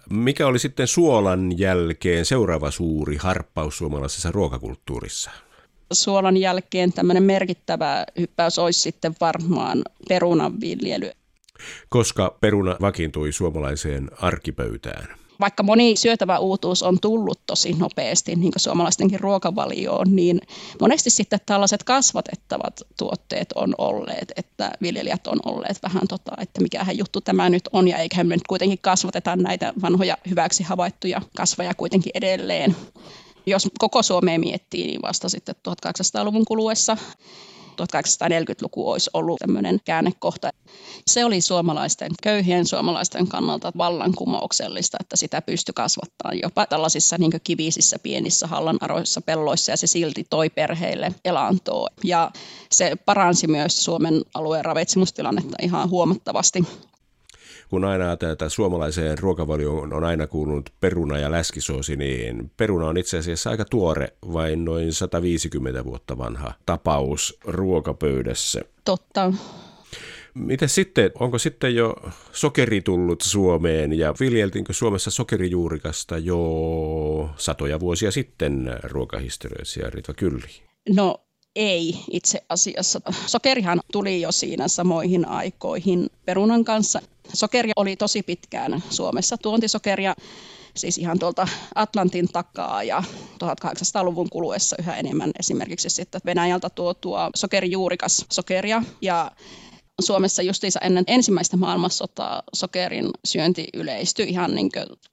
Mikä 0.10 0.48
oli 0.48 0.60
sitten 0.60 0.88
suolan 0.88 1.60
jälkeen 1.60 2.26
seuraava 2.26 2.72
suuri 2.72 3.18
harppaus 3.18 3.78
suomalaisessa 3.78 4.32
ruokakulttuurissa? 4.32 5.32
Suolan 5.94 6.38
jälkeen 6.38 6.94
tämmöinen 6.94 7.24
merkittävä 7.24 8.06
hyppäys 8.20 8.60
olisi 8.60 8.82
sitten 8.82 9.16
varmaan 9.22 9.84
perunanviljely. 10.10 11.12
Koska 11.90 12.38
peruna 12.42 12.78
vakiintui 12.82 13.32
suomalaiseen 13.32 14.12
arkipöytään? 14.22 15.08
Vaikka 15.40 15.64
moni 15.64 15.96
syötävä 15.96 16.40
uutuus 16.40 16.84
on 16.84 17.00
tullut 17.02 17.40
tosi 17.48 17.74
nopeasti 17.74 18.36
niin 18.36 18.54
suomalaistenkin 18.58 19.20
ruokavalioon, 19.20 20.16
niin 20.16 20.42
monesti 20.82 21.10
sitten 21.10 21.40
tällaiset 21.46 21.84
kasvatettavat 21.84 22.82
tuotteet 22.98 23.52
on 23.56 23.76
olleet, 23.78 24.32
että 24.36 24.72
viljelijät 24.82 25.28
on 25.28 25.40
olleet 25.46 25.84
vähän 25.84 26.08
tota, 26.08 26.32
että 26.42 26.62
mikähän 26.62 26.98
juttu 26.98 27.22
tämä 27.22 27.50
nyt 27.50 27.70
on, 27.74 27.88
ja 27.88 27.98
eiköhän 27.98 28.28
me 28.28 28.36
nyt 28.36 28.48
kuitenkin 28.48 28.80
kasvateta 28.82 29.36
näitä 29.36 29.74
vanhoja 29.82 30.18
hyväksi 30.30 30.64
havaittuja 30.64 31.22
kasveja 31.38 31.74
kuitenkin 31.74 32.12
edelleen. 32.14 32.76
Jos 33.46 33.70
koko 33.80 34.04
Suomea 34.04 34.40
miettii, 34.40 34.88
niin 34.88 35.02
vasta 35.02 35.30
sitten 35.30 35.56
1800-luvun 35.70 36.46
kuluessa 36.46 36.98
1840-luku 37.82 38.90
olisi 38.90 39.10
ollut 39.14 39.40
tämmöinen 39.40 39.80
käännekohta. 39.86 40.50
Se 41.08 41.26
oli 41.26 41.42
suomalaisten, 41.42 42.12
köyhien 42.24 42.68
suomalaisten 42.68 43.28
kannalta 43.28 43.72
vallankumouksellista, 43.78 44.98
että 45.02 45.16
sitä 45.16 45.42
pystyi 45.42 45.74
kasvattamaan 45.76 46.40
jopa 46.44 46.66
tällaisissa 46.66 47.18
niin 47.18 47.32
kivisissä 47.44 48.00
pienissä 48.00 48.48
hallanarvoissa 48.48 49.22
pelloissa 49.22 49.72
ja 49.72 49.78
se 49.78 49.88
silti 49.88 50.26
toi 50.30 50.50
perheille 50.50 51.16
elantoa. 51.26 51.88
Ja 52.04 52.32
se 52.72 52.96
paransi 53.06 53.48
myös 53.48 53.84
Suomen 53.84 54.22
alueen 54.34 54.66
ravitsemustilannetta 54.66 55.58
ihan 55.62 55.90
huomattavasti 55.90 56.64
kun 57.76 57.86
aina 57.86 58.12
että 58.12 58.50
suomalaiseen 58.50 59.18
ruokavalioon 59.18 59.94
on 59.94 60.04
aina 60.04 60.28
kuulunut 60.28 60.70
peruna 60.80 61.18
ja 61.18 61.32
läskisoosi, 61.32 61.96
niin 61.96 62.52
peruna 62.58 62.88
on 62.88 62.98
itse 62.98 63.18
asiassa 63.18 63.50
aika 63.50 63.66
tuore, 63.66 64.14
vain 64.34 64.66
noin 64.66 64.94
150 64.94 65.86
vuotta 65.86 66.18
vanha 66.18 66.54
tapaus 66.66 67.40
ruokapöydässä. 67.46 68.62
Totta. 68.86 69.34
Miten 70.34 70.70
sitten, 70.70 71.12
onko 71.20 71.38
sitten 71.38 71.76
jo 71.76 71.96
sokeri 72.32 72.82
tullut 72.82 73.22
Suomeen 73.22 73.94
ja 73.94 74.14
viljeltiinkö 74.20 74.74
Suomessa 74.74 75.12
sokerijuurikasta 75.12 76.18
jo 76.18 77.30
satoja 77.38 77.80
vuosia 77.80 78.12
sitten 78.12 78.80
ruokahistoriassa 78.84 79.90
Ritva 79.90 80.14
Kylli? 80.14 80.64
No 80.90 81.22
ei 81.56 81.96
itse 82.12 82.42
asiassa. 82.50 83.02
Sokerihan 83.26 83.80
tuli 83.92 84.22
jo 84.22 84.32
siinä 84.32 84.68
samoihin 84.68 85.28
aikoihin 85.28 86.10
perunan 86.26 86.66
kanssa. 86.66 87.02
Sokeri 87.34 87.72
oli 87.76 87.96
tosi 87.96 88.24
pitkään 88.24 88.84
Suomessa. 88.90 89.38
Tuontisokeria, 89.38 90.14
siis 90.76 90.98
ihan 90.98 91.20
tuolta 91.20 91.48
Atlantin 91.76 92.28
takaa 92.28 92.84
ja 92.84 93.04
1800-luvun 93.44 94.30
kuluessa 94.30 94.76
yhä 94.80 94.96
enemmän 94.96 95.32
esimerkiksi 95.40 95.90
sitten 95.90 96.22
Venäjältä 96.26 96.70
tuotua 96.70 97.30
sokerijuurikas 97.36 98.26
sokeria. 98.32 98.84
Ja 99.02 99.32
Suomessa 100.02 100.42
justiinsa 100.42 100.80
ennen 100.80 101.04
ensimmäistä 101.08 101.58
maailmansotaa 101.58 102.44
sokerin 102.54 103.10
syönti 103.26 103.68
yleistyi 103.74 104.30
ihan 104.30 104.56
niin 104.56 104.70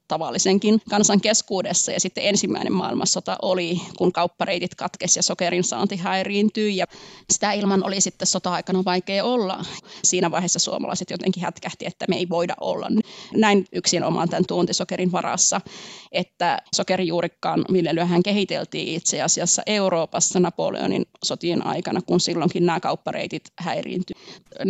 tavallisenkin 0.07 0.81
kansan 0.89 1.21
keskuudessa. 1.21 1.91
Ja 1.91 1.99
sitten 1.99 2.25
ensimmäinen 2.25 2.73
maailmansota 2.73 3.37
oli, 3.41 3.81
kun 3.97 4.11
kauppareitit 4.11 4.75
katkesi 4.75 5.19
ja 5.19 5.23
sokerin 5.23 5.63
saanti 5.63 5.95
häiriintyi. 5.95 6.77
Ja 6.77 6.85
sitä 7.31 7.51
ilman 7.51 7.85
oli 7.85 8.01
sitten 8.01 8.27
sota-aikana 8.27 8.85
vaikea 8.85 9.23
olla. 9.23 9.65
Siinä 10.03 10.31
vaiheessa 10.31 10.59
suomalaiset 10.59 11.09
jotenkin 11.09 11.43
hätkähti, 11.43 11.85
että 11.85 12.05
me 12.09 12.15
ei 12.15 12.29
voida 12.29 12.55
olla 12.61 12.87
näin 13.35 13.65
yksin 13.71 14.03
omaan 14.03 14.29
tämän 14.29 14.45
tuontisokerin 14.47 15.11
varassa. 15.11 15.61
Että 16.11 16.57
sokerijuurikkaan 16.75 17.65
viljelyähän 17.73 18.23
kehiteltiin 18.23 18.95
itse 18.95 19.21
asiassa 19.21 19.61
Euroopassa 19.65 20.39
Napoleonin 20.39 21.05
sotien 21.23 21.65
aikana, 21.65 22.01
kun 22.01 22.19
silloinkin 22.19 22.65
nämä 22.65 22.79
kauppareitit 22.79 23.43
häiriintyi. 23.59 24.15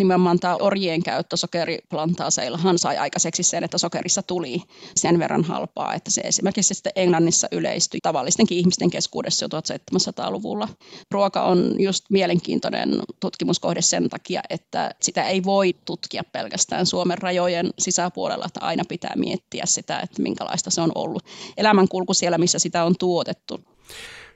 Nimenomaan 0.04 0.40
tämä 0.40 0.56
orjien 0.56 1.04
käyttö 1.04 1.38
sokeriplantaaseilla 1.38 2.60
sai 2.76 2.98
aikaiseksi 2.98 3.44
sen, 3.44 3.64
että 3.64 3.78
sokerissa 3.78 4.24
tuli 4.24 4.62
sen 4.96 5.20
verran 5.20 5.44
halpaa, 5.44 5.94
että 5.94 6.12
se 6.12 6.22
esimerkiksi 6.22 6.74
sitten 6.74 6.92
Englannissa 6.96 7.48
yleistyi 7.52 8.00
tavallistenkin 8.04 8.58
ihmisten 8.58 8.90
keskuudessa 8.90 9.46
jo 9.46 9.50
1700-luvulla. 9.60 10.68
Ruoka 11.12 11.44
on 11.44 11.76
just 11.80 12.06
mielenkiintoinen 12.10 13.00
tutkimuskohde 13.20 13.82
sen 13.82 14.10
takia, 14.10 14.42
että 14.50 14.96
sitä 15.02 15.24
ei 15.24 15.44
voi 15.44 15.76
tutkia 15.86 16.24
pelkästään 16.32 16.86
Suomen 16.86 17.18
rajojen 17.18 17.70
sisäpuolella, 17.80 18.46
että 18.46 18.60
aina 18.60 18.84
pitää 18.90 19.14
miettiä 19.16 19.66
sitä, 19.66 20.00
että 20.00 20.22
minkälaista 20.22 20.70
se 20.70 20.82
on 20.82 20.92
ollut. 20.96 21.24
Elämänkulku 21.58 22.14
siellä, 22.14 22.38
missä 22.38 22.60
sitä 22.60 22.84
on 22.84 22.96
tuotettu 23.00 23.60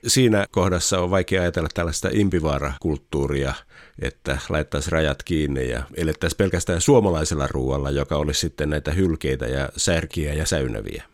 siinä 0.06 0.46
kohdassa 0.50 1.00
on 1.00 1.10
vaikea 1.10 1.42
ajatella 1.42 1.68
tällaista 1.74 2.08
impivaara-kulttuuria, 2.12 3.54
että 4.02 4.38
laittaisi 4.48 4.90
rajat 4.90 5.22
kiinni 5.22 5.70
ja 5.70 5.82
elettäisiin 5.96 6.38
pelkästään 6.38 6.80
suomalaisella 6.80 7.46
ruoalla, 7.46 7.90
joka 7.90 8.16
olisi 8.16 8.40
sitten 8.40 8.70
näitä 8.70 8.90
hylkeitä 8.90 9.46
ja 9.46 9.68
särkiä 9.76 10.34
ja 10.34 10.46
säynäviä. 10.46 11.04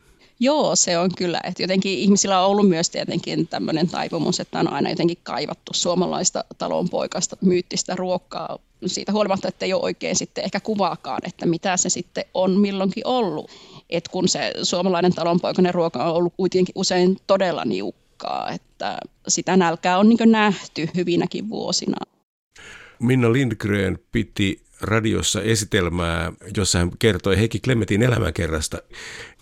Joo, 0.40 0.76
se 0.76 0.98
on 0.98 1.10
kyllä. 1.16 1.40
Että 1.44 1.62
jotenkin 1.62 1.98
ihmisillä 1.98 2.40
on 2.40 2.50
ollut 2.50 2.68
myös 2.68 2.90
tietenkin 2.90 3.48
tämmöinen 3.48 3.88
taipumus, 3.88 4.40
että 4.40 4.58
on 4.58 4.72
aina 4.72 4.90
jotenkin 4.90 5.18
kaivattu 5.22 5.72
suomalaista 5.74 6.44
talonpoikasta 6.58 7.36
myyttistä 7.40 7.96
ruokaa 7.96 8.58
siitä 8.86 9.12
huolimatta, 9.12 9.48
että 9.48 9.64
ei 9.64 9.72
ole 9.72 9.82
oikein 9.82 10.16
sitten 10.16 10.44
ehkä 10.44 10.60
kuvaakaan, 10.60 11.20
että 11.24 11.46
mitä 11.46 11.76
se 11.76 11.88
sitten 11.88 12.24
on 12.34 12.60
milloinkin 12.60 13.06
ollut. 13.06 13.50
Et 13.90 14.08
kun 14.08 14.28
se 14.28 14.52
suomalainen 14.62 15.14
talonpoikainen 15.14 15.74
ruoka 15.74 16.04
on 16.04 16.14
ollut 16.14 16.34
kuitenkin 16.36 16.72
usein 16.74 17.16
todella 17.26 17.64
niukkaa, 18.14 18.50
että 18.50 18.98
sitä 19.28 19.56
nälkää 19.56 19.98
on 19.98 20.08
niin 20.08 20.32
nähty 20.32 20.88
hyvinäkin 20.96 21.48
vuosina. 21.48 21.96
Minna 23.00 23.32
Lindgren 23.32 23.98
piti 24.12 24.62
radiossa 24.80 25.42
esitelmää, 25.42 26.32
jossa 26.56 26.78
hän 26.78 26.90
kertoi 26.98 27.38
Heikki 27.38 27.60
Klemmetin 27.60 28.02
elämäkerrasta. 28.02 28.78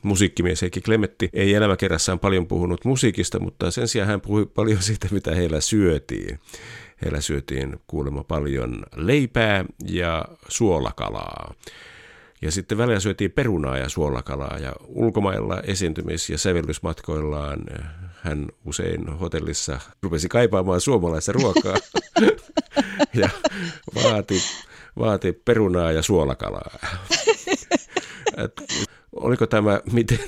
Musiikkimies 0.02 0.62
Heikki 0.62 0.80
Klemmetti 0.80 1.28
ei 1.32 1.54
elämäkerrassaan 1.54 2.18
paljon 2.18 2.46
puhunut 2.46 2.84
musiikista, 2.84 3.40
mutta 3.40 3.70
sen 3.70 3.88
sijaan 3.88 4.08
hän 4.08 4.20
puhui 4.20 4.46
paljon 4.46 4.82
siitä, 4.88 5.08
mitä 5.10 5.34
heillä 5.34 5.60
syötiin. 5.60 6.38
Heillä 7.02 7.20
syötiin 7.20 7.76
kuulemma 7.86 8.24
paljon 8.24 8.82
leipää 8.96 9.64
ja 9.86 10.24
suolakalaa. 10.48 11.54
Ja 12.42 12.50
sitten 12.50 12.78
välillä 12.78 13.00
syötiin 13.00 13.32
perunaa 13.32 13.78
ja 13.78 13.88
suolakalaa 13.88 14.58
ja 14.58 14.72
ulkomailla 14.86 15.60
esiintymis- 15.60 16.30
ja 16.30 16.38
sävellysmatkoillaan 16.38 17.58
hän 18.22 18.48
usein 18.64 19.08
hotellissa 19.08 19.80
rupesi 20.02 20.28
kaipaamaan 20.28 20.80
suomalaista 20.80 21.32
ruokaa 21.32 21.76
ja 23.22 23.28
vaati, 23.94 24.40
vaati 24.98 25.32
perunaa 25.32 25.92
ja 25.92 26.02
suolakalaa. 26.02 26.78
Et, 28.36 28.62
oliko 29.12 29.46
tämä 29.46 29.80
miten 29.92 30.18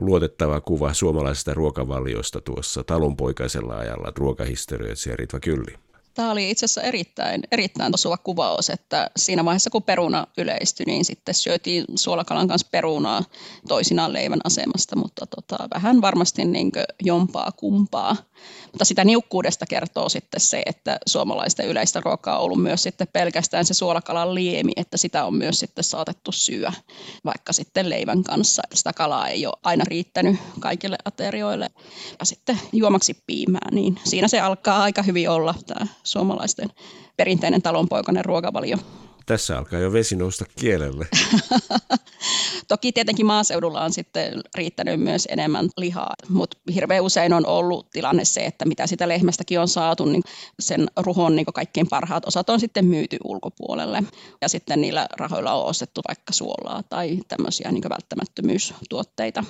luotettava 0.00 0.60
kuva 0.60 0.92
suomalaisesta 0.92 1.54
ruokavaliosta 1.54 2.40
tuossa 2.40 2.84
talonpoikaisella 2.84 3.76
ajalla 3.76 4.12
ruokahistorioitsija 4.16 5.16
Ritva 5.16 5.40
Kylli? 5.40 5.85
Tämä 6.16 6.30
oli 6.30 6.50
itse 6.50 6.64
asiassa 6.64 6.82
erittäin, 6.82 7.42
erittäin 7.52 7.94
osuva 7.94 8.16
kuvaus, 8.16 8.70
että 8.70 9.10
siinä 9.16 9.44
vaiheessa 9.44 9.70
kun 9.70 9.82
peruna 9.82 10.26
yleistyi, 10.38 10.86
niin 10.86 11.04
sitten 11.04 11.34
syötiin 11.34 11.84
suolakalan 11.94 12.48
kanssa 12.48 12.68
perunaa 12.70 13.22
toisinaan 13.68 14.12
leivän 14.12 14.40
asemasta, 14.44 14.96
mutta 14.96 15.26
tota, 15.26 15.68
vähän 15.74 16.00
varmasti 16.00 16.44
niin 16.44 16.72
jompaa 17.02 17.52
kumpaa. 17.52 18.16
Mutta 18.76 18.84
sitä 18.84 19.04
niukkuudesta 19.04 19.66
kertoo 19.66 20.08
sitten 20.08 20.40
se, 20.40 20.62
että 20.66 20.98
suomalaisten 21.06 21.66
yleistä 21.66 22.00
ruokaa 22.00 22.38
on 22.38 22.44
ollut 22.44 22.62
myös 22.62 22.82
sitten 22.82 23.08
pelkästään 23.12 23.64
se 23.64 23.74
suolakalan 23.74 24.34
liemi, 24.34 24.72
että 24.76 24.96
sitä 24.96 25.24
on 25.24 25.34
myös 25.34 25.60
sitten 25.60 25.84
saatettu 25.84 26.32
syödä 26.32 26.72
vaikka 27.24 27.52
sitten 27.52 27.90
leivän 27.90 28.22
kanssa. 28.22 28.62
Sitä 28.74 28.92
kalaa 28.92 29.28
ei 29.28 29.46
ole 29.46 29.58
aina 29.62 29.84
riittänyt 29.86 30.36
kaikille 30.60 30.96
aterioille. 31.04 31.70
Ja 32.18 32.24
sitten 32.24 32.60
juomaksi 32.72 33.22
piimää, 33.26 33.68
niin 33.72 34.00
siinä 34.04 34.28
se 34.28 34.40
alkaa 34.40 34.82
aika 34.82 35.02
hyvin 35.02 35.30
olla 35.30 35.54
tämä 35.66 35.86
suomalaisten 36.04 36.68
perinteinen 37.16 37.62
talonpoikainen 37.62 38.24
ruokavalio. 38.24 38.76
Tässä 39.26 39.58
alkaa 39.58 39.78
jo 39.78 39.92
vesi 39.92 40.16
nousta 40.16 40.44
kielelle. 40.60 41.06
Toki 42.68 42.92
tietenkin 42.92 43.26
maaseudulla 43.26 43.84
on 43.84 43.92
sitten 43.92 44.40
riittänyt 44.54 45.00
myös 45.00 45.28
enemmän 45.30 45.68
lihaa, 45.76 46.14
mutta 46.28 46.58
hirveän 46.74 47.02
usein 47.02 47.32
on 47.32 47.46
ollut 47.46 47.90
tilanne 47.90 48.24
se, 48.24 48.46
että 48.46 48.64
mitä 48.64 48.86
sitä 48.86 49.08
lehmästäkin 49.08 49.60
on 49.60 49.68
saatu, 49.68 50.04
niin 50.04 50.22
sen 50.60 50.86
ruhon 50.96 51.36
niin 51.36 51.46
kaikkein 51.54 51.88
parhaat 51.88 52.26
osat 52.26 52.50
on 52.50 52.60
sitten 52.60 52.84
myyty 52.84 53.16
ulkopuolelle. 53.24 54.02
Ja 54.40 54.48
sitten 54.48 54.80
niillä 54.80 55.06
rahoilla 55.18 55.52
on 55.52 55.66
ostettu 55.66 56.00
vaikka 56.08 56.32
suolaa 56.32 56.82
tai 56.82 57.18
tämmöisiä 57.28 57.72
niin 57.72 57.90
välttämättömyystuotteita. 57.90 59.44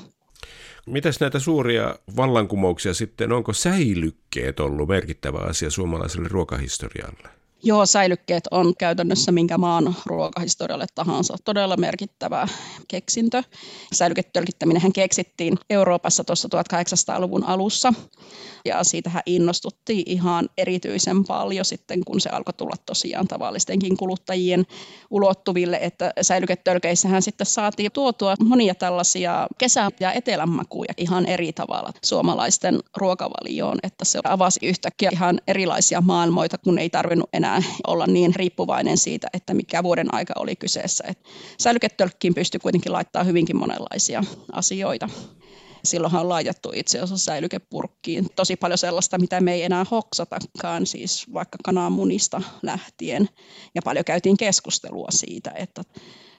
Mitäs 0.87 1.21
näitä 1.21 1.39
suuria 1.39 1.97
vallankumouksia 2.17 2.95
sitten, 2.95 3.33
onko 3.33 3.53
säilykkeet 3.53 4.61
ollut 4.61 4.89
merkittävä 4.89 5.39
asia 5.39 5.71
suomalaiselle 5.71 6.29
ruokahistorialle? 6.29 7.36
Joo, 7.63 7.87
säilykkeet 7.87 8.45
on 8.51 8.75
käytännössä 8.79 9.33
minkä 9.33 9.59
maan 9.59 9.95
ruokahistorialle 10.07 10.87
tahansa 10.95 11.37
todella 11.45 11.77
merkittävä 11.77 12.49
keksintö. 12.89 13.43
Säilyketölkittäminen 13.93 14.93
keksittiin 14.93 15.59
Euroopassa 15.71 16.25
tuossa 16.25 16.49
1800-luvun 16.49 17.45
alussa 17.45 17.93
ja 18.65 18.85
siitähän 18.85 19.23
innostuttiin 19.27 20.03
ihan 20.07 20.49
erityisen 20.59 21.25
paljon 21.25 21.65
sitten, 21.65 22.05
kun 22.05 22.21
se 22.21 22.31
alkoi 22.31 22.55
tulla 22.55 22.77
tosiaan 22.87 23.29
tavallistenkin 23.29 23.97
kuluttajien 23.97 24.67
ulottuville, 25.11 25.79
että 25.83 26.13
säilyketölkeissähän 26.23 27.23
sitten 27.23 27.47
saatiin 27.47 27.93
tuotua 27.93 28.35
monia 28.45 28.75
tällaisia 28.75 29.47
kesä- 29.59 29.91
ja 30.01 30.13
etelämakuja 30.13 30.95
ihan 30.97 31.27
eri 31.27 31.53
tavalla 31.53 31.93
suomalaisten 32.05 32.81
ruokavalioon, 32.97 33.79
että 33.83 34.05
se 34.05 34.21
avasi 34.25 34.61
yhtäkkiä 34.63 35.11
ihan 35.13 35.41
erilaisia 35.47 36.01
maailmoita, 36.01 36.59
kun 36.59 36.79
ei 36.79 36.91
tarvinnut 36.91 37.29
enää 37.33 37.56
olla 37.87 38.07
niin 38.07 38.35
riippuvainen 38.35 38.99
siitä, 38.99 39.29
että 39.33 39.55
mikä 39.55 39.83
vuoden 39.83 40.15
aika 40.15 40.35
oli 40.37 40.57
kyseessä. 40.57 41.05
säilyketölkkiin 41.59 42.35
pystyi 42.35 42.61
kuitenkin 42.61 42.93
laittaa 42.93 43.25
hyvinkin 43.25 43.57
monenlaisia 43.57 44.25
asioita. 44.53 45.09
Silloinhan 45.85 46.23
on 46.23 46.29
laitettu 46.29 46.73
itse 46.75 46.99
asiassa 46.99 47.25
säilykepurkkiin 47.25 48.27
tosi 48.37 48.57
paljon 48.57 48.79
sellaista, 48.79 49.19
mitä 49.19 49.41
me 49.41 49.55
ei 49.55 49.63
enää 49.63 49.85
hoksatakaan, 49.91 50.87
siis 50.87 51.33
vaikka 51.35 51.59
kananmunista 51.65 52.43
lähtien. 52.63 53.29
Ja 53.75 53.83
paljon 53.85 54.05
käytiin 54.05 54.37
keskustelua 54.37 55.09
siitä, 55.11 55.51
että 55.51 55.83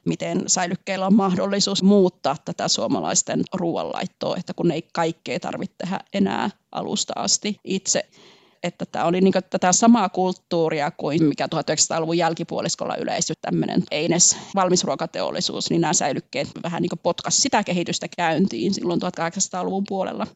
miten 0.05 0.43
säilykkeillä 0.47 1.05
on 1.07 1.13
mahdollisuus 1.13 1.83
muuttaa 1.83 2.35
tätä 2.45 2.67
suomalaisten 2.67 3.43
ruoanlaittoa, 3.53 4.37
että 4.37 4.53
kun 4.53 4.71
ei 4.71 4.81
kaikkea 4.93 5.39
tarvitse 5.39 5.75
tehdä 5.77 5.99
enää 6.13 6.49
alusta 6.71 7.13
asti 7.15 7.59
itse 7.63 8.03
että 8.63 8.85
tämä 8.85 9.05
oli 9.05 9.21
niin 9.21 9.33
tätä 9.49 9.71
samaa 9.71 10.09
kulttuuria 10.09 10.91
kuin 10.91 11.23
mikä 11.23 11.47
1900-luvun 11.55 12.17
jälkipuoliskolla 12.17 12.95
yleistyi 12.95 13.35
tämmöinen 13.41 13.83
eines 13.91 14.37
valmisruokateollisuus, 14.55 15.69
niin 15.69 15.81
nämä 15.81 15.93
säilykkeet 15.93 16.47
vähän 16.63 16.81
niin 16.81 16.99
potkas 17.03 17.41
sitä 17.41 17.63
kehitystä 17.63 18.07
käyntiin 18.17 18.73
silloin 18.73 19.01
1800-luvun 19.01 19.83
puolella. 19.87 20.27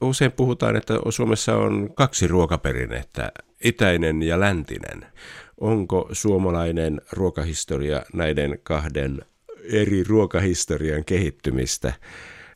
Usein 0.00 0.32
puhutaan, 0.32 0.76
että 0.76 0.94
Suomessa 1.10 1.56
on 1.56 1.90
kaksi 1.94 2.26
ruokaperinnettä, 2.26 3.32
itäinen 3.64 4.22
ja 4.22 4.40
läntinen. 4.40 5.06
Onko 5.60 6.08
suomalainen 6.12 7.00
ruokahistoria 7.12 8.02
näiden 8.12 8.58
kahden 8.62 9.22
eri 9.72 10.04
ruokahistorian 10.04 11.04
kehittymistä? 11.04 11.92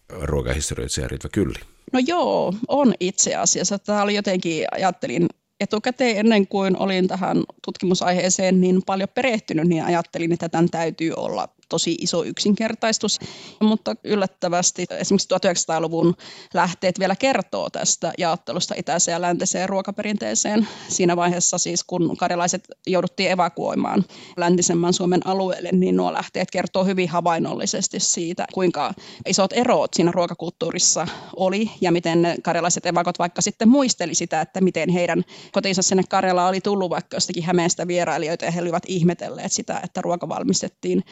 Ruokahistorioitsija 0.08 1.08
Ritva 1.08 1.28
Kylli. 1.28 1.71
No 1.92 2.00
joo, 2.06 2.54
on 2.68 2.94
itse 3.00 3.34
asiassa. 3.34 3.78
Tämä 3.78 4.02
oli 4.02 4.14
jotenkin, 4.14 4.64
ajattelin 4.72 5.26
etukäteen 5.60 6.16
ennen 6.16 6.46
kuin 6.46 6.76
olin 6.76 7.08
tähän 7.08 7.44
tutkimusaiheeseen 7.64 8.60
niin 8.60 8.82
paljon 8.86 9.08
perehtynyt, 9.14 9.68
niin 9.68 9.84
ajattelin, 9.84 10.32
että 10.32 10.48
tämän 10.48 10.70
täytyy 10.70 11.12
olla 11.16 11.48
tosi 11.72 11.94
iso 12.00 12.24
yksinkertaistus, 12.24 13.18
mutta 13.60 13.94
yllättävästi 14.04 14.86
esimerkiksi 14.90 15.28
1900-luvun 15.34 16.14
lähteet 16.54 16.98
vielä 16.98 17.16
kertoo 17.16 17.70
tästä 17.70 18.12
jaottelusta 18.18 18.74
itäiseen 18.78 19.12
ja 19.12 19.20
läntiseen 19.20 19.68
ruokaperinteeseen. 19.68 20.68
Siinä 20.88 21.16
vaiheessa 21.16 21.58
siis, 21.58 21.84
kun 21.84 22.16
karjalaiset 22.16 22.64
jouduttiin 22.86 23.30
evakuoimaan 23.30 24.04
läntisemmän 24.36 24.92
Suomen 24.92 25.26
alueelle, 25.26 25.68
niin 25.72 25.96
nuo 25.96 26.12
lähteet 26.12 26.50
kertoo 26.50 26.84
hyvin 26.84 27.08
havainnollisesti 27.08 28.00
siitä, 28.00 28.46
kuinka 28.54 28.94
isot 29.26 29.52
erot 29.52 29.94
siinä 29.94 30.12
ruokakulttuurissa 30.12 31.06
oli 31.36 31.70
ja 31.80 31.92
miten 31.92 32.22
ne 32.22 32.36
karjalaiset 32.42 32.86
evakot 32.86 33.18
vaikka 33.18 33.42
sitten 33.42 33.68
muisteli 33.68 34.14
sitä, 34.14 34.40
että 34.40 34.60
miten 34.60 34.88
heidän 34.88 35.24
kotinsa 35.52 35.82
sinne 35.82 36.02
Karjalaan 36.08 36.48
oli 36.48 36.60
tullut 36.60 36.90
vaikka 36.90 37.16
jostakin 37.16 37.44
Hämeestä 37.44 37.86
vierailijoita 37.86 38.44
ja 38.44 38.50
he 38.50 38.60
olivat 38.60 38.82
ihmetelleet 38.86 39.52
sitä, 39.52 39.80
että 39.84 40.00
ruoka 40.00 40.28
valmistettiin 40.28 41.04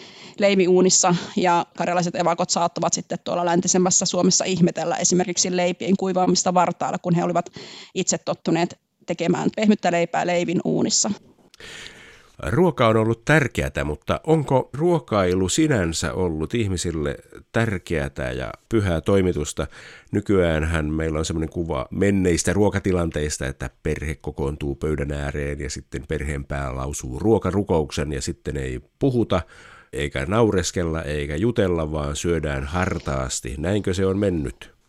leiviuunissa 0.50 1.14
ja 1.36 1.66
karjalaiset 1.76 2.14
evakot 2.14 2.50
saattavat 2.50 2.92
sitten 2.92 3.18
tuolla 3.24 3.44
läntisemmässä 3.44 4.06
Suomessa 4.06 4.44
ihmetellä 4.44 4.96
esimerkiksi 4.96 5.56
leipien 5.56 5.96
kuivaamista 5.96 6.54
vartaalla, 6.54 6.98
kun 6.98 7.14
he 7.14 7.24
olivat 7.24 7.50
itse 7.94 8.18
tottuneet 8.18 8.78
tekemään 9.06 9.50
pehmyttä 9.56 9.92
leipää 9.92 10.26
leivin 10.26 10.60
uunissa. 10.64 11.10
Ruoka 12.38 12.88
on 12.88 12.96
ollut 12.96 13.24
tärkeää, 13.24 13.84
mutta 13.84 14.20
onko 14.26 14.70
ruokailu 14.72 15.48
sinänsä 15.48 16.12
ollut 16.12 16.54
ihmisille 16.54 17.16
tärkeää 17.52 18.32
ja 18.36 18.52
pyhää 18.68 19.00
toimitusta? 19.00 19.66
Nykyäänhän 20.12 20.86
meillä 20.86 21.18
on 21.18 21.24
sellainen 21.24 21.52
kuva 21.52 21.86
menneistä 21.90 22.52
ruokatilanteista, 22.52 23.46
että 23.46 23.70
perhe 23.82 24.14
kokoontuu 24.14 24.74
pöydän 24.74 25.12
ääreen 25.12 25.60
ja 25.60 25.70
sitten 25.70 26.04
perheen 26.08 26.44
pää 26.44 26.76
lausuu 26.76 27.18
ruokarukouksen 27.18 28.12
ja 28.12 28.22
sitten 28.22 28.56
ei 28.56 28.80
puhuta 28.98 29.42
eikä 29.92 30.26
naureskella 30.26 31.02
eikä 31.02 31.36
jutella, 31.36 31.92
vaan 31.92 32.16
syödään 32.16 32.64
hartaasti. 32.64 33.54
Näinkö 33.58 33.94
se 33.94 34.06
on 34.06 34.18
mennyt? 34.18 34.79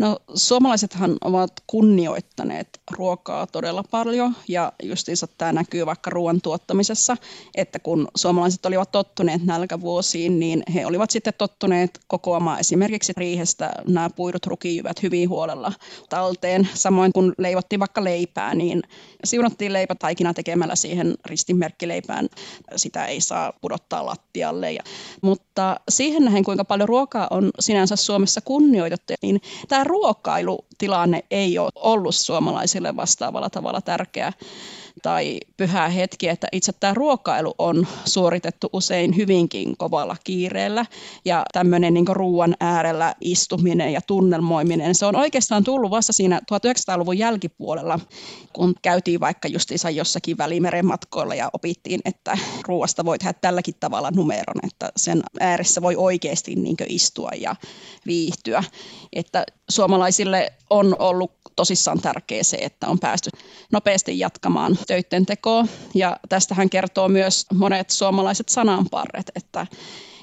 No 0.00 0.18
suomalaisethan 0.34 1.16
ovat 1.24 1.52
kunnioittaneet 1.66 2.80
ruokaa 2.90 3.46
todella 3.46 3.84
paljon 3.90 4.36
ja 4.48 4.72
justiinsa 4.82 5.26
tämä 5.38 5.52
näkyy 5.52 5.86
vaikka 5.86 6.10
ruoan 6.10 6.40
tuottamisessa, 6.40 7.16
että 7.54 7.78
kun 7.78 8.08
suomalaiset 8.16 8.66
olivat 8.66 8.92
tottuneet 8.92 9.44
nälkävuosiin, 9.44 10.40
niin 10.40 10.62
he 10.74 10.86
olivat 10.86 11.10
sitten 11.10 11.32
tottuneet 11.38 12.00
kokoamaan 12.06 12.60
esimerkiksi 12.60 13.12
riihestä 13.16 13.72
nämä 13.88 14.10
puidut 14.10 14.46
rukijyvät 14.46 15.02
hyvin 15.02 15.28
huolella 15.28 15.72
talteen. 16.08 16.68
Samoin 16.74 17.12
kun 17.12 17.32
leivottiin 17.38 17.80
vaikka 17.80 18.04
leipää, 18.04 18.54
niin 18.54 18.82
siunattiin 19.24 19.72
leipätaikina 19.72 20.34
tekemällä 20.34 20.76
siihen 20.76 21.14
ristinmerkkileipään. 21.24 22.28
Sitä 22.76 23.06
ei 23.06 23.20
saa 23.20 23.52
pudottaa 23.60 24.06
lattialle. 24.06 24.72
Ja, 24.72 24.82
mutta 25.22 25.80
siihen 25.88 26.24
nähen, 26.24 26.44
kuinka 26.44 26.64
paljon 26.64 26.88
ruokaa 26.88 27.26
on 27.30 27.50
sinänsä 27.60 27.96
Suomessa 27.96 28.40
kunnioitettu, 28.40 29.12
niin 29.22 29.40
tämä 29.68 29.84
ruokailu 29.90 30.56
ruokailutilanne 30.86 31.24
ei 31.30 31.58
ole 31.58 31.70
ollut 31.74 32.14
suomalaisille 32.14 32.96
vastaavalla 32.96 33.50
tavalla 33.50 33.80
tärkeä 33.80 34.32
tai 35.02 35.40
pyhä 35.56 35.88
hetki, 35.88 36.28
että 36.28 36.48
itse 36.52 36.72
tämä 36.72 36.94
ruokailu 36.94 37.54
on 37.58 37.86
suoritettu 38.04 38.68
usein 38.72 39.16
hyvinkin 39.16 39.76
kovalla 39.76 40.16
kiireellä 40.24 40.86
ja 41.24 41.42
tämmöinen 41.52 41.94
niin 41.94 42.06
ruoan 42.08 42.54
äärellä 42.60 43.14
istuminen 43.20 43.92
ja 43.92 44.00
tunnelmoiminen, 44.06 44.94
se 44.94 45.06
on 45.06 45.16
oikeastaan 45.16 45.64
tullut 45.64 45.90
vasta 45.90 46.12
siinä 46.12 46.40
1900-luvun 46.52 47.18
jälkipuolella, 47.18 48.00
kun 48.52 48.74
käytiin 48.82 49.20
vaikka 49.20 49.48
justiinsa 49.48 49.90
jossakin 49.90 50.38
välimeren 50.38 50.86
matkoilla 50.86 51.34
ja 51.34 51.50
opittiin, 51.52 52.00
että 52.04 52.38
ruoasta 52.68 53.04
voi 53.04 53.18
tehdä 53.18 53.32
tälläkin 53.32 53.74
tavalla 53.80 54.10
numeron, 54.10 54.60
että 54.66 54.92
sen 54.96 55.22
ääressä 55.40 55.82
voi 55.82 55.96
oikeasti 55.96 56.54
niin 56.54 56.76
istua 56.88 57.30
ja 57.40 57.56
viihtyä. 58.06 58.64
Että 59.12 59.44
suomalaisille 59.70 60.52
on 60.70 60.96
ollut 60.98 61.32
tosissaan 61.56 62.00
tärkeä 62.00 62.42
se, 62.42 62.56
että 62.56 62.86
on 62.86 62.98
päästy 62.98 63.30
nopeasti 63.72 64.18
jatkamaan 64.18 64.78
töiden 64.86 65.26
tekoa. 65.26 65.66
Ja 65.94 66.16
tästähän 66.28 66.70
kertoo 66.70 67.08
myös 67.08 67.46
monet 67.54 67.90
suomalaiset 67.90 68.48
sananparret, 68.48 69.30
että 69.34 69.66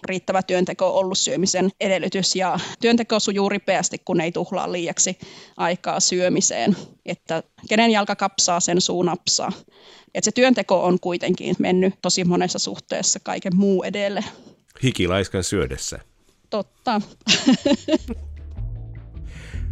riittävä 0.04 0.44
työnteko 0.44 0.88
on 0.90 0.96
ollut 0.96 1.18
syömisen 1.18 1.70
edellytys 1.80 2.36
ja 2.36 2.60
työnteko 2.82 3.20
sujuu 3.20 3.50
ripeästi, 3.50 3.98
kun 4.06 4.22
ei 4.22 4.32
tuhlaa 4.32 4.72
liiaksi 4.72 5.18
aikaa 5.58 6.00
syömiseen. 6.00 6.78
Että 7.06 7.44
kenen 7.70 7.92
jalka 7.92 8.16
kapsaa, 8.16 8.60
sen 8.60 8.82
suu 8.82 9.04
napsaa. 9.04 9.52
Että 10.16 10.26
se 10.26 10.32
työnteko 10.32 10.84
on 10.84 11.00
kuitenkin 11.00 11.56
mennyt 11.60 11.94
tosi 12.02 12.24
monessa 12.24 12.60
suhteessa 12.60 13.20
kaiken 13.20 13.56
muu 13.56 13.84
edelle. 13.84 14.24
Hikilaiskan 14.84 15.44
syödessä. 15.44 16.00
Totta. 16.50 17.02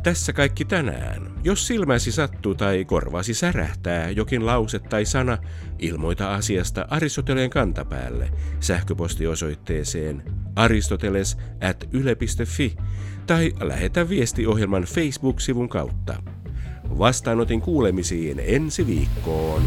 Tässä 0.06 0.34
kaikki 0.34 0.65
tänään. 0.65 1.32
Jos 1.44 1.68
silmäsi 1.68 2.12
sattuu 2.12 2.56
tai 2.56 2.86
korvasi 2.86 3.34
särähtää 3.34 4.10
jokin 4.10 4.46
lause 4.46 4.80
tai 4.80 5.06
sana, 5.06 5.38
ilmoita 5.80 6.36
asiasta 6.36 6.86
Aristoteleen 6.89 7.50
kantapäälle 7.50 8.30
sähköpostiosoitteeseen 8.60 10.24
aristoteles 10.56 11.38
at 11.70 11.89
yle.fi 11.91 12.76
tai 13.28 13.54
lähetä 13.62 14.10
viesti 14.10 14.48
ohjelman 14.48 14.84
Facebook-sivun 14.84 15.70
kautta. 15.70 16.24
Vastaanotin 16.98 17.62
kuulemisiin 17.62 18.41
ensi 18.46 18.88
viikkoon. 18.88 19.62